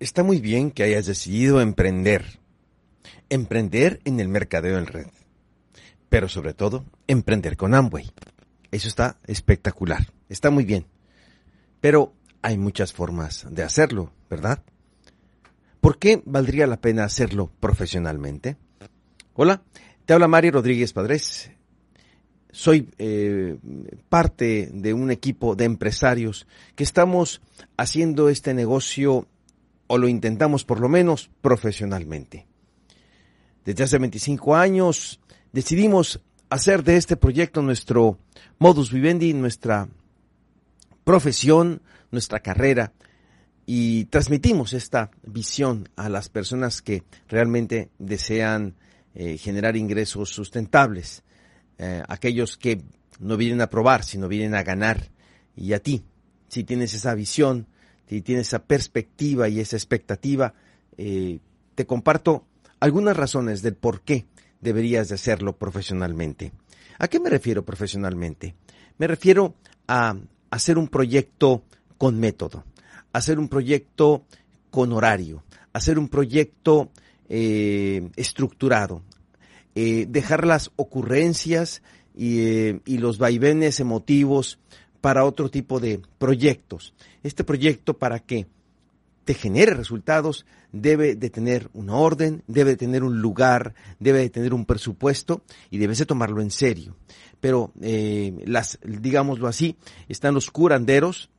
está 0.00 0.22
muy 0.22 0.40
bien 0.40 0.70
que 0.70 0.82
hayas 0.82 1.06
decidido 1.06 1.60
emprender. 1.60 2.38
Emprender 3.28 4.00
en 4.04 4.20
el 4.20 4.28
mercadeo 4.28 4.78
en 4.78 4.86
red. 4.86 5.06
Pero 6.08 6.28
sobre 6.28 6.54
todo, 6.54 6.84
emprender 7.06 7.56
con 7.56 7.74
Amway. 7.74 8.10
Eso 8.70 8.88
está 8.88 9.18
espectacular. 9.26 10.12
Está 10.28 10.50
muy 10.50 10.64
bien. 10.64 10.86
Pero 11.80 12.12
hay 12.42 12.58
muchas 12.58 12.92
formas 12.92 13.46
de 13.50 13.62
hacerlo, 13.62 14.12
¿verdad? 14.30 14.62
¿Por 15.80 15.98
qué 15.98 16.22
valdría 16.24 16.66
la 16.66 16.80
pena 16.80 17.04
hacerlo 17.04 17.50
profesionalmente? 17.60 18.56
Hola, 19.34 19.62
te 20.04 20.14
habla 20.14 20.28
Mario 20.28 20.52
Rodríguez 20.52 20.92
Padres. 20.92 21.50
Soy 22.50 22.88
eh, 22.98 23.58
parte 24.08 24.70
de 24.72 24.94
un 24.94 25.10
equipo 25.10 25.54
de 25.54 25.64
empresarios 25.64 26.46
que 26.74 26.84
estamos 26.84 27.42
haciendo 27.76 28.30
este 28.30 28.54
negocio, 28.54 29.28
o 29.86 29.98
lo 29.98 30.08
intentamos 30.08 30.64
por 30.64 30.80
lo 30.80 30.88
menos, 30.88 31.30
profesionalmente. 31.40 32.46
Desde 33.64 33.84
hace 33.84 33.98
25 33.98 34.54
años 34.54 35.20
decidimos 35.52 36.20
hacer 36.50 36.84
de 36.84 36.96
este 36.96 37.16
proyecto 37.16 37.62
nuestro 37.62 38.18
modus 38.58 38.92
vivendi, 38.92 39.32
nuestra 39.34 39.88
profesión, 41.04 41.82
nuestra 42.10 42.40
carrera, 42.40 42.92
y 43.66 44.04
transmitimos 44.04 44.72
esta 44.72 45.10
visión 45.24 45.88
a 45.96 46.08
las 46.08 46.28
personas 46.28 46.82
que 46.82 47.02
realmente 47.28 47.90
desean 47.98 48.76
eh, 49.14 49.38
generar 49.38 49.76
ingresos 49.76 50.30
sustentables, 50.30 51.24
eh, 51.78 52.02
aquellos 52.08 52.56
que 52.56 52.82
no 53.18 53.36
vienen 53.36 53.60
a 53.60 53.68
probar, 53.68 54.04
sino 54.04 54.28
vienen 54.28 54.54
a 54.54 54.62
ganar, 54.62 55.10
y 55.56 55.72
a 55.72 55.80
ti, 55.80 56.04
si 56.48 56.62
tienes 56.62 56.94
esa 56.94 57.14
visión, 57.14 57.66
si 58.08 58.22
tienes 58.22 58.48
esa 58.48 58.64
perspectiva 58.64 59.48
y 59.48 59.60
esa 59.60 59.76
expectativa, 59.76 60.54
eh, 60.96 61.40
te 61.74 61.86
comparto 61.86 62.44
algunas 62.80 63.16
razones 63.16 63.62
del 63.62 63.74
por 63.74 64.02
qué 64.02 64.26
deberías 64.60 65.08
de 65.08 65.16
hacerlo 65.16 65.56
profesionalmente. 65.56 66.52
¿A 66.98 67.08
qué 67.08 67.20
me 67.20 67.30
refiero 67.30 67.64
profesionalmente? 67.64 68.54
Me 68.98 69.06
refiero 69.06 69.54
a 69.88 70.16
hacer 70.50 70.78
un 70.78 70.88
proyecto 70.88 71.64
con 71.98 72.18
método, 72.18 72.64
hacer 73.12 73.38
un 73.38 73.48
proyecto 73.48 74.24
con 74.70 74.92
horario, 74.92 75.42
hacer 75.72 75.98
un 75.98 76.08
proyecto 76.08 76.90
eh, 77.28 78.08
estructurado, 78.16 79.02
eh, 79.74 80.06
dejar 80.08 80.46
las 80.46 80.70
ocurrencias 80.76 81.82
y, 82.14 82.40
y 82.90 82.98
los 82.98 83.18
vaivenes 83.18 83.80
emotivos 83.80 84.58
para 85.06 85.24
otro 85.24 85.48
tipo 85.52 85.78
de 85.78 86.02
proyectos. 86.18 86.92
Este 87.22 87.44
proyecto 87.44 87.96
para 87.96 88.18
que 88.18 88.48
te 89.24 89.34
genere 89.34 89.72
resultados 89.72 90.46
debe 90.72 91.14
de 91.14 91.30
tener 91.30 91.70
una 91.74 91.94
orden, 91.94 92.42
debe 92.48 92.70
de 92.70 92.76
tener 92.76 93.04
un 93.04 93.20
lugar, 93.20 93.76
debe 94.00 94.18
de 94.18 94.30
tener 94.30 94.52
un 94.52 94.64
presupuesto 94.64 95.44
y 95.70 95.78
debes 95.78 95.98
de 95.98 96.06
tomarlo 96.06 96.42
en 96.42 96.50
serio. 96.50 96.96
Pero 97.38 97.72
eh, 97.80 98.34
las, 98.46 98.80
digámoslo 98.82 99.46
así, 99.46 99.76
están 100.08 100.34
los 100.34 100.50
curanderos 100.50 101.30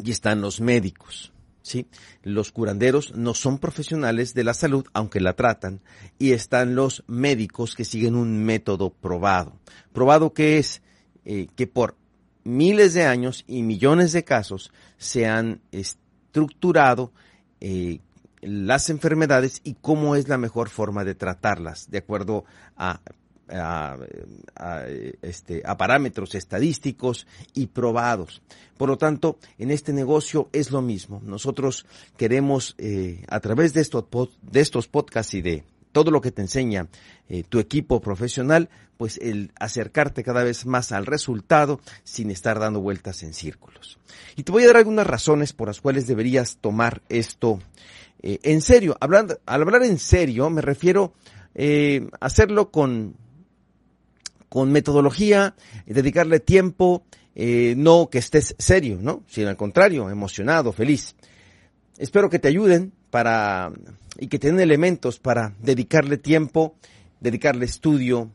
y 0.00 0.12
están 0.12 0.40
los 0.40 0.60
médicos. 0.60 1.32
¿sí? 1.62 1.88
Los 2.22 2.52
curanderos 2.52 3.16
no 3.16 3.34
son 3.34 3.58
profesionales 3.58 4.32
de 4.32 4.44
la 4.44 4.54
salud, 4.54 4.86
aunque 4.92 5.18
la 5.18 5.32
tratan, 5.32 5.80
y 6.20 6.34
están 6.34 6.76
los 6.76 7.02
médicos 7.08 7.74
que 7.74 7.84
siguen 7.84 8.14
un 8.14 8.44
método 8.44 8.90
probado. 8.90 9.58
Probado 9.92 10.32
que 10.32 10.58
es 10.58 10.82
eh, 11.24 11.48
que 11.56 11.66
por 11.66 11.96
miles 12.46 12.94
de 12.94 13.04
años 13.04 13.44
y 13.46 13.62
millones 13.62 14.12
de 14.12 14.24
casos 14.24 14.72
se 14.98 15.26
han 15.26 15.60
estructurado 15.72 17.12
eh, 17.60 18.00
las 18.40 18.90
enfermedades 18.90 19.60
y 19.64 19.74
cómo 19.74 20.16
es 20.16 20.28
la 20.28 20.38
mejor 20.38 20.68
forma 20.68 21.04
de 21.04 21.14
tratarlas, 21.14 21.90
de 21.90 21.98
acuerdo 21.98 22.44
a 22.76 23.00
a, 23.48 23.96
este, 25.22 25.62
a 25.64 25.76
parámetros 25.76 26.34
estadísticos 26.34 27.26
y 27.54 27.68
probados. 27.68 28.42
Por 28.76 28.88
lo 28.88 28.98
tanto, 28.98 29.38
en 29.58 29.70
este 29.70 29.92
negocio 29.92 30.48
es 30.52 30.70
lo 30.70 30.82
mismo. 30.82 31.20
Nosotros 31.24 31.86
queremos, 32.16 32.74
eh, 32.78 33.24
a 33.28 33.40
través 33.40 33.72
de 33.72 33.80
estos, 33.80 34.04
de 34.42 34.60
estos 34.60 34.88
podcasts 34.88 35.34
y 35.34 35.42
de 35.42 35.64
todo 35.96 36.10
lo 36.10 36.20
que 36.20 36.30
te 36.30 36.42
enseña 36.42 36.88
eh, 37.30 37.42
tu 37.48 37.58
equipo 37.58 38.02
profesional, 38.02 38.68
pues 38.98 39.16
el 39.16 39.50
acercarte 39.58 40.22
cada 40.22 40.44
vez 40.44 40.66
más 40.66 40.92
al 40.92 41.06
resultado 41.06 41.80
sin 42.04 42.30
estar 42.30 42.58
dando 42.58 42.82
vueltas 42.82 43.22
en 43.22 43.32
círculos. 43.32 43.98
Y 44.36 44.42
te 44.42 44.52
voy 44.52 44.64
a 44.64 44.66
dar 44.66 44.76
algunas 44.76 45.06
razones 45.06 45.54
por 45.54 45.68
las 45.68 45.80
cuales 45.80 46.06
deberías 46.06 46.58
tomar 46.58 47.00
esto 47.08 47.60
eh, 48.22 48.40
en 48.42 48.60
serio. 48.60 48.94
Hablando, 49.00 49.38
al 49.46 49.62
hablar 49.62 49.84
en 49.84 49.98
serio, 49.98 50.50
me 50.50 50.60
refiero 50.60 51.14
a 51.58 52.26
hacerlo 52.26 52.70
con 52.70 53.16
con 54.50 54.70
metodología, 54.72 55.54
dedicarle 55.86 56.38
tiempo, 56.38 57.04
eh, 57.34 57.72
no 57.78 58.10
que 58.10 58.18
estés 58.18 58.54
serio, 58.58 58.98
¿no? 59.00 59.22
Sino 59.28 59.48
al 59.48 59.56
contrario, 59.56 60.10
emocionado, 60.10 60.72
feliz. 60.74 61.16
Espero 61.96 62.28
que 62.28 62.38
te 62.38 62.48
ayuden 62.48 62.92
para 63.10 63.72
y 64.18 64.28
que 64.28 64.38
te 64.38 64.48
den 64.48 64.60
elementos 64.60 65.18
para 65.18 65.54
dedicarle 65.60 66.16
tiempo, 66.16 66.76
dedicarle 67.20 67.66
estudio 67.66 68.30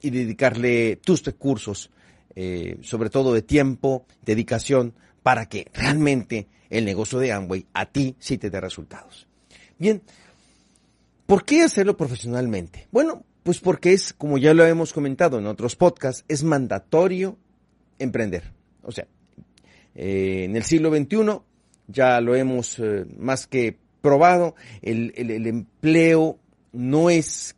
y 0.00 0.10
dedicarle 0.10 0.96
tus 0.96 1.24
recursos, 1.24 1.90
eh, 2.34 2.78
sobre 2.82 3.10
todo 3.10 3.32
de 3.32 3.42
tiempo, 3.42 4.06
dedicación, 4.22 4.94
para 5.22 5.46
que 5.46 5.70
realmente 5.74 6.48
el 6.70 6.84
negocio 6.84 7.18
de 7.18 7.32
Amway 7.32 7.66
a 7.72 7.86
ti 7.86 8.16
sí 8.18 8.38
te 8.38 8.50
dé 8.50 8.60
resultados. 8.60 9.26
Bien, 9.78 10.02
¿por 11.26 11.44
qué 11.44 11.62
hacerlo 11.62 11.96
profesionalmente? 11.96 12.88
Bueno, 12.90 13.24
pues 13.42 13.60
porque 13.60 13.92
es, 13.92 14.12
como 14.12 14.38
ya 14.38 14.54
lo 14.54 14.64
hemos 14.66 14.92
comentado 14.92 15.38
en 15.38 15.46
otros 15.46 15.76
podcasts, 15.76 16.24
es 16.28 16.42
mandatorio 16.42 17.38
emprender. 17.98 18.52
O 18.82 18.92
sea, 18.92 19.06
eh, 19.94 20.44
en 20.44 20.56
el 20.56 20.64
siglo 20.64 20.90
XXI 20.90 21.40
ya 21.86 22.20
lo 22.20 22.34
hemos 22.34 22.78
eh, 22.78 23.04
más 23.18 23.46
que 23.46 23.78
probado, 24.04 24.54
el, 24.82 25.46
empleo 25.46 26.38
no 26.74 27.08
es, 27.08 27.56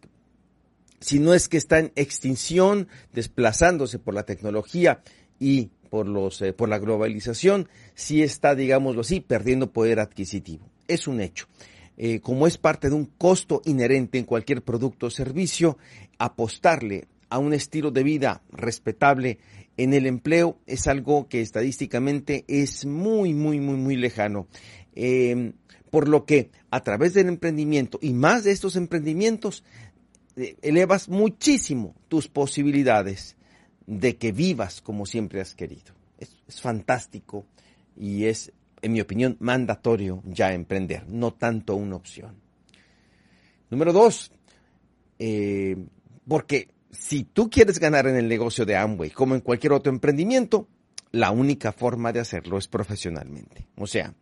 si 1.00 1.18
no 1.18 1.34
es 1.34 1.48
que 1.48 1.56
está 1.56 1.80
en 1.80 1.90
extinción, 1.96 2.86
desplazándose 3.12 3.98
por 3.98 4.14
la 4.14 4.22
tecnología 4.22 5.02
y 5.40 5.70
por, 5.90 6.06
los, 6.06 6.40
eh, 6.42 6.52
por 6.52 6.68
la 6.68 6.78
globalización, 6.78 7.68
sí 7.96 8.22
está, 8.22 8.54
digámoslo 8.54 9.00
así, 9.00 9.18
perdiendo 9.18 9.72
poder 9.72 9.98
adquisitivo. 9.98 10.70
Es 10.86 11.08
un 11.08 11.20
hecho. 11.20 11.48
Eh, 11.96 12.20
como 12.20 12.46
es 12.46 12.58
parte 12.58 12.90
de 12.90 12.94
un 12.94 13.06
costo 13.06 13.60
inherente 13.64 14.16
en 14.16 14.24
cualquier 14.24 14.62
producto 14.62 15.06
o 15.06 15.10
servicio, 15.10 15.78
apostarle 16.16 17.08
a 17.28 17.38
un 17.38 17.54
estilo 17.54 17.90
de 17.90 18.04
vida 18.04 18.42
respetable 18.52 19.38
en 19.76 19.92
el 19.92 20.06
empleo 20.06 20.58
es 20.66 20.86
algo 20.86 21.28
que 21.28 21.40
estadísticamente 21.40 22.44
es 22.48 22.86
muy, 22.86 23.34
muy, 23.34 23.60
muy, 23.60 23.76
muy 23.76 23.96
lejano. 23.96 24.46
Em, 24.96 25.52
por 25.90 26.08
lo 26.08 26.24
que 26.24 26.50
a 26.70 26.80
través 26.80 27.14
del 27.14 27.28
emprendimiento 27.28 27.98
y 28.02 28.12
más 28.12 28.42
de 28.42 28.50
estos 28.50 28.74
emprendimientos, 28.74 29.62
eh, 30.36 30.56
elevas 30.62 31.08
muchísimo 31.08 31.94
tus 32.08 32.26
posibilidades 32.28 33.36
de 33.86 34.16
que 34.16 34.32
vivas 34.32 34.80
como 34.80 35.06
siempre 35.06 35.40
has 35.40 35.54
querido. 35.54 35.94
es 36.18 36.60
fantástico 36.60 37.44
y 37.96 38.24
es 38.24 38.52
en 38.82 38.92
mi 38.92 39.00
opinión, 39.00 39.36
mandatorio 39.40 40.22
ya 40.24 40.52
emprender, 40.52 41.08
no 41.08 41.32
tanto 41.32 41.74
una 41.74 41.96
opción. 41.96 42.36
Número 43.70 43.92
dos, 43.92 44.30
eh, 45.18 45.76
porque 46.28 46.68
si 46.92 47.24
tú 47.24 47.50
quieres 47.50 47.78
ganar 47.78 48.06
en 48.06 48.16
el 48.16 48.28
negocio 48.28 48.64
de 48.64 48.76
Amway, 48.76 49.10
como 49.10 49.34
en 49.34 49.40
cualquier 49.40 49.72
otro 49.72 49.92
emprendimiento, 49.92 50.68
la 51.10 51.30
única 51.30 51.72
forma 51.72 52.12
de 52.12 52.20
hacerlo 52.20 52.58
es 52.58 52.68
profesionalmente. 52.68 53.66
O 53.76 53.86
sea, 53.86 54.14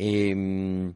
em, 0.00 0.94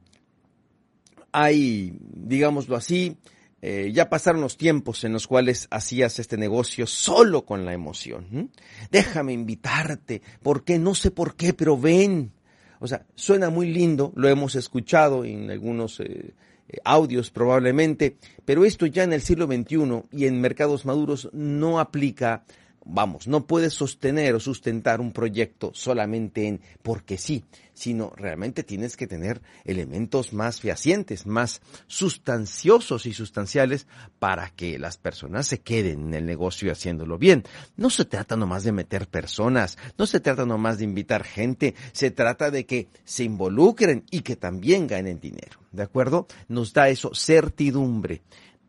hay, 1.31 1.93
digámoslo 2.01 2.75
así, 2.75 3.19
eh, 3.61 3.93
ya 3.93 4.09
pasaron 4.09 4.41
los 4.41 4.57
tiempos 4.57 5.05
en 5.05 5.13
los 5.13 5.27
cuales 5.27 5.69
hacías 5.71 6.19
este 6.19 6.37
negocio 6.37 6.87
solo 6.87 7.45
con 7.45 7.65
la 7.65 7.75
emoción. 7.75 8.51
Déjame 8.91 9.33
invitarte, 9.33 10.23
porque 10.43 10.79
no 10.79 10.95
sé 10.95 11.11
por 11.11 11.35
qué, 11.35 11.53
pero 11.53 11.79
ven. 11.79 12.33
O 12.81 12.87
sea, 12.87 13.07
suena 13.15 13.51
muy 13.51 13.73
lindo, 13.73 14.13
lo 14.17 14.29
hemos 14.29 14.55
escuchado 14.55 15.25
en 15.25 15.51
algunos 15.51 16.01
eh, 16.01 16.35
eh, 16.69 16.79
audios 16.85 17.31
probablemente, 17.31 18.17
pero 18.45 18.65
esto 18.65 18.87
ya 18.87 19.05
en 19.05 19.13
el 19.13 19.21
siglo 19.21 19.47
XXI 19.47 20.05
y 20.13 20.27
en 20.27 20.41
mercados 20.41 20.85
maduros 20.87 21.29
no 21.33 21.79
aplica 21.79 22.45
vamos, 22.85 23.27
no 23.27 23.47
puedes 23.47 23.75
sostener 23.75 24.35
o 24.35 24.41
sustentar 24.41 25.01
un 25.01 25.13
proyecto 25.13 25.71
solamente 25.75 26.47
en 26.47 26.61
porque 26.83 27.19
sí, 27.19 27.45
sino 27.73 28.13
realmente 28.17 28.63
tienes 28.63 28.97
que 28.97 29.07
tener 29.07 29.43
elementos 29.65 30.33
más 30.33 30.61
fehacientes, 30.61 31.27
más 31.27 31.61
sustanciosos 31.87 33.07
y 33.07 33.13
sustanciales 33.13 33.87
para 34.19 34.51
que 34.51 34.79
las 34.79 34.97
personas 34.97 35.47
se 35.47 35.61
queden 35.61 36.09
en 36.09 36.15
el 36.15 36.27
negocio 36.27 36.71
haciéndolo 36.71 37.19
bien. 37.19 37.45
No 37.77 37.91
se 37.91 38.05
trata 38.05 38.37
nomás 38.37 38.65
de 38.65 38.73
meter 38.73 39.09
personas, 39.09 39.79
no 39.99 40.07
se 40.07 40.21
trata 40.21 40.47
nomás 40.47 40.79
de 40.79 40.85
invitar 40.85 41.25
gente, 41.25 41.75
se 41.93 42.11
trata 42.11 42.51
de 42.51 42.67
que 42.67 42.89
se 43.05 43.25
involucren 43.25 44.05
y 44.11 44.21
que 44.21 44.37
también 44.37 44.87
ganen 44.87 45.21
dinero. 45.21 45.59
¿De 45.73 45.83
acuerdo? 45.83 46.27
Nos 46.49 46.73
da 46.73 46.89
eso 46.89 47.13
certidumbre. 47.15 48.23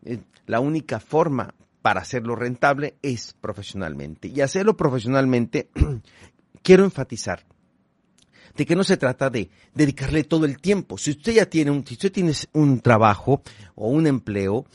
Eh, 0.04 0.20
la 0.48 0.60
única 0.60 1.00
forma 1.00 1.54
para 1.86 2.02
hacerlo 2.02 2.36
rentable 2.36 2.98
es 3.04 3.36
profesionalmente. 3.40 4.28
Y 4.28 4.42
hacerlo 4.42 4.76
profesionalmente, 4.76 5.70
quiero 6.64 6.84
enfatizar 6.84 7.46
de 8.56 8.66
que 8.66 8.76
no 8.76 8.84
se 8.84 8.98
trata 8.98 9.30
de 9.30 9.52
dedicarle 9.76 10.24
todo 10.24 10.46
el 10.46 10.58
tiempo. 10.60 10.98
Si 10.98 11.12
usted 11.12 11.34
ya 11.34 11.46
tiene 11.46 11.70
un, 11.70 11.86
si 11.86 11.94
usted 11.94 12.12
tiene 12.12 12.34
un 12.54 12.80
trabajo 12.80 13.44
o 13.76 13.90
un 13.90 14.08
empleo 14.08 14.66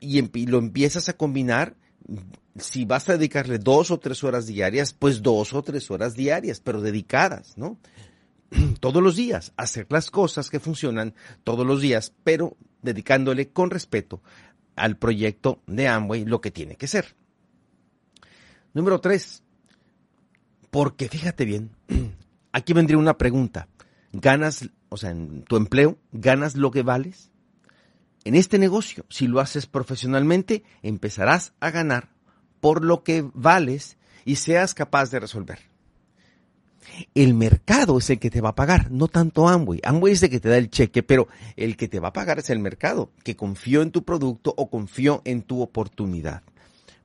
y, 0.00 0.20
lo 0.46 0.58
empiezas 0.58 1.08
a 1.08 1.16
combinar, 1.16 1.76
si 2.56 2.84
vas 2.84 3.08
a 3.08 3.12
dedicarle 3.12 3.60
dos 3.60 3.92
o 3.92 4.00
tres 4.00 4.24
horas 4.24 4.48
diarias, 4.48 4.94
pues 4.94 5.22
dos 5.22 5.54
o 5.54 5.62
tres 5.62 5.88
horas 5.92 6.14
diarias, 6.14 6.58
pero 6.58 6.80
dedicadas, 6.80 7.56
¿no? 7.56 7.78
Todos 8.80 9.00
los 9.00 9.14
días, 9.14 9.52
hacer 9.56 9.86
las 9.90 10.10
cosas 10.10 10.50
que 10.50 10.58
funcionan 10.58 11.14
todos 11.44 11.64
los 11.64 11.80
días, 11.80 12.12
pero 12.24 12.56
dedicándole 12.82 13.50
con 13.50 13.70
respeto 13.70 14.22
al 14.76 14.96
proyecto 14.96 15.62
de 15.66 15.88
Amway 15.88 16.24
lo 16.24 16.40
que 16.40 16.50
tiene 16.50 16.76
que 16.76 16.86
ser. 16.86 17.16
Número 18.74 19.00
tres, 19.00 19.42
porque 20.70 21.08
fíjate 21.08 21.44
bien, 21.44 21.70
aquí 22.52 22.72
vendría 22.72 22.98
una 22.98 23.18
pregunta. 23.18 23.68
¿Ganas, 24.12 24.70
o 24.88 24.96
sea, 24.96 25.10
en 25.10 25.42
tu 25.42 25.56
empleo, 25.56 25.98
ganas 26.12 26.56
lo 26.56 26.70
que 26.70 26.82
vales? 26.82 27.30
En 28.24 28.34
este 28.34 28.58
negocio, 28.58 29.06
si 29.08 29.26
lo 29.26 29.40
haces 29.40 29.66
profesionalmente, 29.66 30.64
empezarás 30.82 31.54
a 31.60 31.70
ganar 31.70 32.10
por 32.60 32.84
lo 32.84 33.02
que 33.02 33.24
vales 33.34 33.98
y 34.24 34.36
seas 34.36 34.74
capaz 34.74 35.10
de 35.10 35.20
resolver. 35.20 35.60
El 37.14 37.34
mercado 37.34 37.98
es 37.98 38.10
el 38.10 38.18
que 38.18 38.30
te 38.30 38.40
va 38.40 38.50
a 38.50 38.54
pagar, 38.54 38.90
no 38.90 39.08
tanto 39.08 39.48
Amway. 39.48 39.80
Amway 39.84 40.12
es 40.12 40.22
el 40.22 40.30
que 40.30 40.40
te 40.40 40.48
da 40.48 40.58
el 40.58 40.70
cheque, 40.70 41.02
pero 41.02 41.28
el 41.56 41.76
que 41.76 41.88
te 41.88 42.00
va 42.00 42.08
a 42.08 42.12
pagar 42.12 42.38
es 42.38 42.50
el 42.50 42.58
mercado, 42.58 43.12
que 43.22 43.36
confió 43.36 43.82
en 43.82 43.90
tu 43.90 44.04
producto 44.04 44.54
o 44.56 44.70
confió 44.70 45.22
en 45.24 45.42
tu 45.42 45.62
oportunidad. 45.62 46.42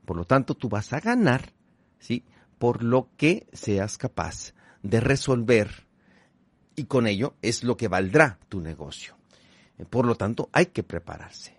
Por 0.06 0.18
lo 0.18 0.26
tanto, 0.26 0.56
tú 0.56 0.70
vas 0.70 0.94
a 0.94 1.00
ganar, 1.00 1.54
¿sí? 2.00 2.24
Por 2.58 2.84
lo 2.84 3.10
que 3.18 3.48
seas 3.54 3.98
capaz 3.98 4.54
de 4.84 5.00
resolver 5.00 5.88
y 6.76 6.86
con 6.86 7.08
ello 7.08 7.36
es 7.42 7.64
lo 7.64 7.78
que 7.78 7.88
valdrá 7.88 8.40
tu 8.50 8.62
negocio. 8.62 9.16
Por 9.90 10.06
lo 10.06 10.16
tanto, 10.16 10.50
hay 10.54 10.68
que 10.68 10.84
prepararse. 10.84 11.58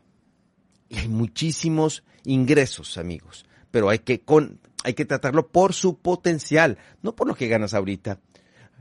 Y 0.88 0.98
hay 0.98 1.08
muchísimos 1.08 2.04
ingresos, 2.24 2.98
amigos, 2.98 3.46
pero 3.72 3.88
hay 3.88 3.98
que 3.98 4.20
con, 4.20 4.60
hay 4.84 4.94
que 4.94 5.04
tratarlo 5.04 5.48
por 5.48 5.72
su 5.72 5.98
potencial, 5.98 6.78
no 7.02 7.16
por 7.16 7.26
lo 7.26 7.34
que 7.34 7.48
ganas 7.48 7.74
ahorita. 7.74 8.20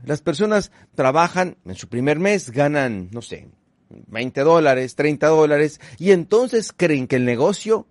Las 0.04 0.22
personas 0.22 0.70
trabajan 0.94 1.56
en 1.64 1.74
su 1.74 1.88
primer 1.88 2.20
mes, 2.20 2.50
ganan, 2.50 3.08
no 3.10 3.22
sé, 3.22 3.48
20 3.88 4.40
dólares, 4.42 4.94
30 4.94 5.26
dólares, 5.28 5.80
y 5.98 6.12
entonces 6.12 6.72
creen 6.76 7.08
que 7.08 7.16
el 7.16 7.24
negocio 7.24 7.88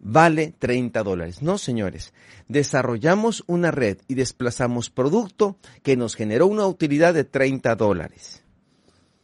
vale 0.00 0.54
30 0.58 1.02
dólares. 1.02 1.42
No, 1.42 1.58
señores. 1.58 2.12
Desarrollamos 2.48 3.42
una 3.46 3.70
red 3.70 3.98
y 4.06 4.14
desplazamos 4.14 4.90
producto 4.90 5.56
que 5.82 5.96
nos 5.96 6.14
generó 6.14 6.46
una 6.46 6.66
utilidad 6.66 7.14
de 7.14 7.24
30 7.24 7.74
dólares. 7.76 8.42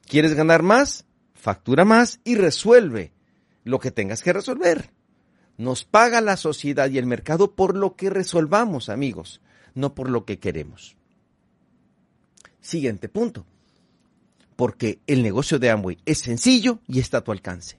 ¿Quieres 0.06 0.34
ganar 0.34 0.62
más? 0.62 1.04
Factura 1.34 1.84
más 1.84 2.20
y 2.24 2.34
resuelve 2.34 3.12
lo 3.64 3.78
que 3.78 3.90
tengas 3.90 4.22
que 4.22 4.32
resolver. 4.32 4.90
Nos 5.60 5.84
paga 5.84 6.22
la 6.22 6.38
sociedad 6.38 6.88
y 6.88 6.96
el 6.96 7.04
mercado 7.04 7.54
por 7.54 7.76
lo 7.76 7.94
que 7.94 8.08
resolvamos, 8.08 8.88
amigos, 8.88 9.42
no 9.74 9.94
por 9.94 10.08
lo 10.08 10.24
que 10.24 10.38
queremos. 10.38 10.96
Siguiente 12.62 13.10
punto. 13.10 13.44
Porque 14.56 15.00
el 15.06 15.22
negocio 15.22 15.58
de 15.58 15.68
Amway 15.68 15.98
es 16.06 16.20
sencillo 16.20 16.78
y 16.88 16.98
está 16.98 17.18
a 17.18 17.24
tu 17.24 17.30
alcance. 17.30 17.78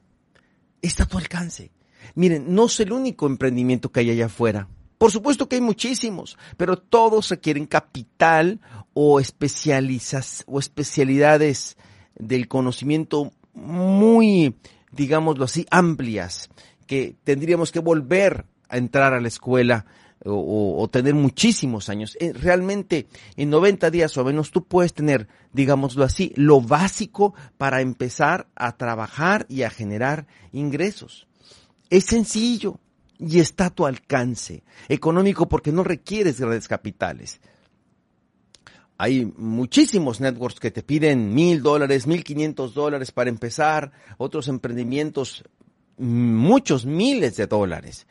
Está 0.83 1.05
a 1.05 1.07
tu 1.07 1.17
alcance. 1.17 1.71
Miren, 2.13 2.53
no 2.53 2.67
es 2.67 2.79
el 2.81 2.91
único 2.91 3.25
emprendimiento 3.25 3.91
que 3.91 4.01
hay 4.01 4.11
allá 4.11 4.27
afuera. 4.27 4.67
Por 4.99 5.11
supuesto 5.11 5.49
que 5.49 5.55
hay 5.55 5.61
muchísimos, 5.61 6.37
pero 6.57 6.77
todos 6.77 7.29
requieren 7.29 7.65
capital 7.65 8.59
o 8.93 9.19
especializas 9.19 10.43
o 10.45 10.59
especialidades 10.59 11.77
del 12.13 12.47
conocimiento 12.47 13.31
muy, 13.55 14.55
digámoslo 14.91 15.45
así, 15.45 15.65
amplias 15.71 16.47
que 16.87 17.15
tendríamos 17.23 17.71
que 17.71 17.79
volver 17.79 18.45
a 18.69 18.77
entrar 18.77 19.13
a 19.13 19.21
la 19.21 19.27
escuela 19.27 19.85
o, 20.23 20.87
tener 20.91 21.15
muchísimos 21.15 21.89
años. 21.89 22.15
Eh, 22.19 22.33
realmente 22.33 23.07
en 23.35 23.49
90 23.49 23.89
días 23.89 24.15
o 24.17 24.23
menos 24.23 24.51
tú 24.51 24.65
puedes 24.65 24.93
tener, 24.93 25.27
digámoslo 25.51 26.03
así, 26.03 26.31
lo 26.35 26.61
básico 26.61 27.33
para 27.57 27.81
empezar 27.81 28.47
a 28.55 28.77
trabajar 28.77 29.45
y 29.49 29.63
a 29.63 29.69
generar 29.69 30.27
ingresos. 30.51 31.27
Es 31.89 32.05
sencillo 32.05 32.79
y 33.17 33.39
está 33.39 33.67
a 33.67 33.69
tu 33.71 33.85
alcance. 33.85 34.63
Económico 34.89 35.49
porque 35.49 35.71
no 35.71 35.83
requieres 35.83 36.39
grandes 36.39 36.67
capitales. 36.67 37.41
Hay 38.97 39.25
muchísimos 39.35 40.21
networks 40.21 40.59
que 40.59 40.69
te 40.69 40.83
piden 40.83 41.33
mil 41.33 41.63
dólares, 41.63 42.05
mil 42.05 42.23
quinientos 42.23 42.75
dólares 42.75 43.11
para 43.11 43.31
empezar, 43.31 43.91
otros 44.19 44.47
emprendimientos 44.47 45.43
muchos 46.01 46.85
miles 46.85 47.37
de 47.37 47.47
dólares. 47.47 48.07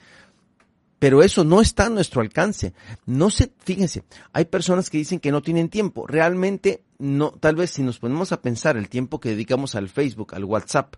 Pero 0.99 1.23
eso 1.23 1.45
no 1.45 1.63
está 1.63 1.87
a 1.87 1.91
nuestro 1.91 2.21
alcance. 2.21 2.75
No 3.07 3.31
se, 3.31 3.51
fíjense, 3.65 4.05
hay 4.33 4.45
personas 4.45 4.91
que 4.91 4.99
dicen 4.99 5.19
que 5.19 5.33
no 5.33 5.41
tienen 5.41 5.71
tiempo. 5.71 6.07
Realmente 6.07 6.83
no, 6.99 7.31
tal 7.33 7.57
vez 7.57 7.71
si 7.71 7.83
nos 7.83 7.99
ponemos 7.99 8.33
a 8.33 8.43
pensar 8.43 8.77
el 8.77 8.91
tiempo 8.91 9.19
que 9.19 9.31
dedicamos 9.31 9.75
al 9.75 9.89
Facebook, 9.89 10.35
al 10.35 10.45
WhatsApp, 10.45 10.97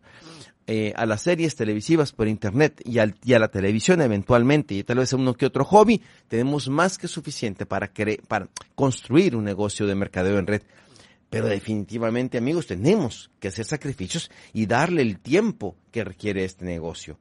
eh, 0.67 0.93
a 0.97 1.07
las 1.07 1.23
series 1.23 1.55
televisivas 1.55 2.13
por 2.13 2.27
internet 2.29 2.81
y, 2.85 2.99
al, 2.99 3.15
y, 3.25 3.35
a 3.35 3.39
la 3.39 3.49
televisión 3.49 4.01
eventualmente 4.01 4.75
y 4.75 4.85
tal 4.85 4.99
vez 4.99 5.13
a 5.13 5.17
uno 5.17 5.35
que 5.35 5.47
otro 5.47 5.65
hobby, 5.65 6.03
tenemos 6.29 6.69
más 6.69 6.99
que 6.99 7.09
suficiente 7.09 7.65
para, 7.67 7.93
para 8.29 8.49
construir 8.75 9.37
un 9.37 9.45
negocio 9.45 9.87
de 9.87 9.95
mercadeo 9.95 10.39
en 10.39 10.47
red. 10.47 10.63
Pero 11.33 11.49
definitivamente, 11.49 12.37
amigos, 12.37 12.67
tenemos 12.67 13.31
que 13.41 13.49
hacer 13.49 13.65
sacrificios 13.65 14.31
y 14.53 14.67
darle 14.67 15.01
el 15.01 15.19
tiempo 15.19 15.77
que 15.91 16.05
requiere 16.05 16.45
este 16.45 16.67
negocio. 16.67 17.19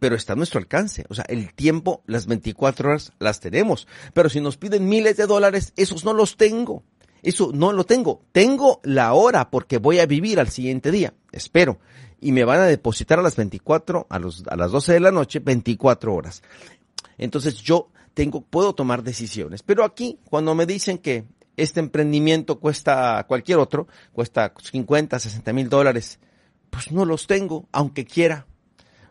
Pero 0.00 0.16
está 0.16 0.32
a 0.32 0.36
nuestro 0.36 0.58
alcance. 0.58 1.06
O 1.08 1.14
sea, 1.14 1.24
el 1.28 1.54
tiempo, 1.54 2.02
las 2.06 2.26
24 2.26 2.88
horas 2.88 3.12
las 3.20 3.38
tenemos. 3.38 3.86
Pero 4.14 4.28
si 4.28 4.40
nos 4.40 4.56
piden 4.56 4.88
miles 4.88 5.16
de 5.16 5.26
dólares, 5.26 5.72
esos 5.76 6.04
no 6.04 6.12
los 6.12 6.36
tengo. 6.36 6.82
Eso 7.22 7.52
no 7.54 7.72
lo 7.72 7.84
tengo. 7.84 8.20
Tengo 8.32 8.80
la 8.82 9.12
hora 9.12 9.48
porque 9.48 9.78
voy 9.78 10.00
a 10.00 10.06
vivir 10.06 10.40
al 10.40 10.48
siguiente 10.48 10.90
día. 10.90 11.14
Espero. 11.30 11.78
Y 12.20 12.32
me 12.32 12.42
van 12.42 12.58
a 12.58 12.66
depositar 12.66 13.20
a 13.20 13.22
las 13.22 13.36
24, 13.36 14.08
a, 14.10 14.18
los, 14.18 14.42
a 14.48 14.56
las 14.56 14.72
12 14.72 14.92
de 14.92 15.00
la 15.00 15.12
noche, 15.12 15.38
24 15.38 16.12
horas. 16.12 16.42
Entonces 17.16 17.62
yo 17.62 17.92
tengo, 18.12 18.40
puedo 18.40 18.74
tomar 18.74 19.04
decisiones. 19.04 19.62
Pero 19.62 19.84
aquí, 19.84 20.18
cuando 20.28 20.56
me 20.56 20.66
dicen 20.66 20.98
que 20.98 21.26
este 21.56 21.80
emprendimiento 21.80 22.60
cuesta 22.60 23.24
cualquier 23.26 23.58
otro, 23.58 23.88
cuesta 24.12 24.52
50, 24.60 25.18
60 25.18 25.52
mil 25.52 25.68
dólares, 25.68 26.18
pues 26.70 26.92
no 26.92 27.04
los 27.04 27.26
tengo, 27.26 27.68
aunque 27.72 28.04
quiera. 28.04 28.46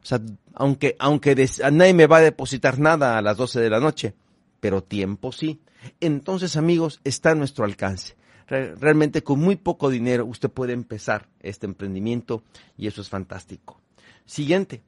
O 0.01 0.05
sea, 0.05 0.21
aunque, 0.53 0.95
aunque 0.99 1.35
nadie 1.71 1.93
me 1.93 2.07
va 2.07 2.17
a 2.17 2.21
depositar 2.21 2.79
nada 2.79 3.17
a 3.17 3.21
las 3.21 3.37
12 3.37 3.59
de 3.59 3.69
la 3.69 3.79
noche, 3.79 4.13
pero 4.59 4.83
tiempo 4.83 5.31
sí. 5.31 5.61
Entonces, 5.99 6.55
amigos, 6.55 7.01
está 7.03 7.31
a 7.31 7.35
nuestro 7.35 7.65
alcance. 7.65 8.15
Realmente 8.47 9.23
con 9.23 9.39
muy 9.39 9.55
poco 9.55 9.89
dinero 9.89 10.25
usted 10.25 10.51
puede 10.51 10.73
empezar 10.73 11.27
este 11.39 11.65
emprendimiento 11.65 12.43
y 12.77 12.87
eso 12.87 13.01
es 13.01 13.09
fantástico. 13.09 13.81
Siguiente. 14.25 14.83